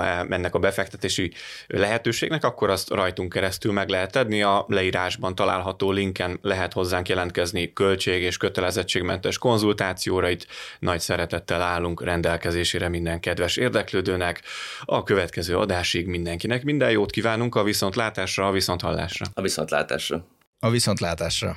ennek 0.00 0.54
a 0.54 0.58
befektetési 0.58 1.32
lehetőségnek, 1.66 2.44
akkor 2.44 2.70
azt 2.70 2.90
rajtunk 2.90 3.32
keresztül 3.32 3.72
meg 3.72 3.88
lehet 3.88 4.16
adni. 4.16 4.42
A 4.42 4.64
leírásban 4.68 5.34
található 5.34 5.90
linken 5.90 6.38
lehet 6.42 6.72
hozzánk 6.72 7.08
jelentkezni 7.08 7.72
költség 7.72 8.22
és 8.22 8.36
kötelezettségmentes 8.36 9.38
konzultációra. 9.38 10.28
Itt 10.28 10.46
nagy 10.78 11.00
szeretettel 11.00 11.62
állunk 11.62 12.02
rendelkezésére 12.02 12.88
minden 12.88 13.20
kedves 13.20 13.56
érdeklődőnek. 13.56 14.42
A 14.84 15.02
következő 15.02 15.56
adásig 15.56 16.06
mindenkinek 16.06 16.64
minden 16.64 16.90
jót 16.90 17.10
kívánunk 17.10 17.54
a 17.54 17.62
viszontlátásra, 17.62 18.46
a 18.46 18.50
viszonthallásra. 18.50 19.26
A 19.34 19.40
viszontlátásra. 19.40 20.26
A 20.58 20.70
viszontlátásra. 20.70 21.56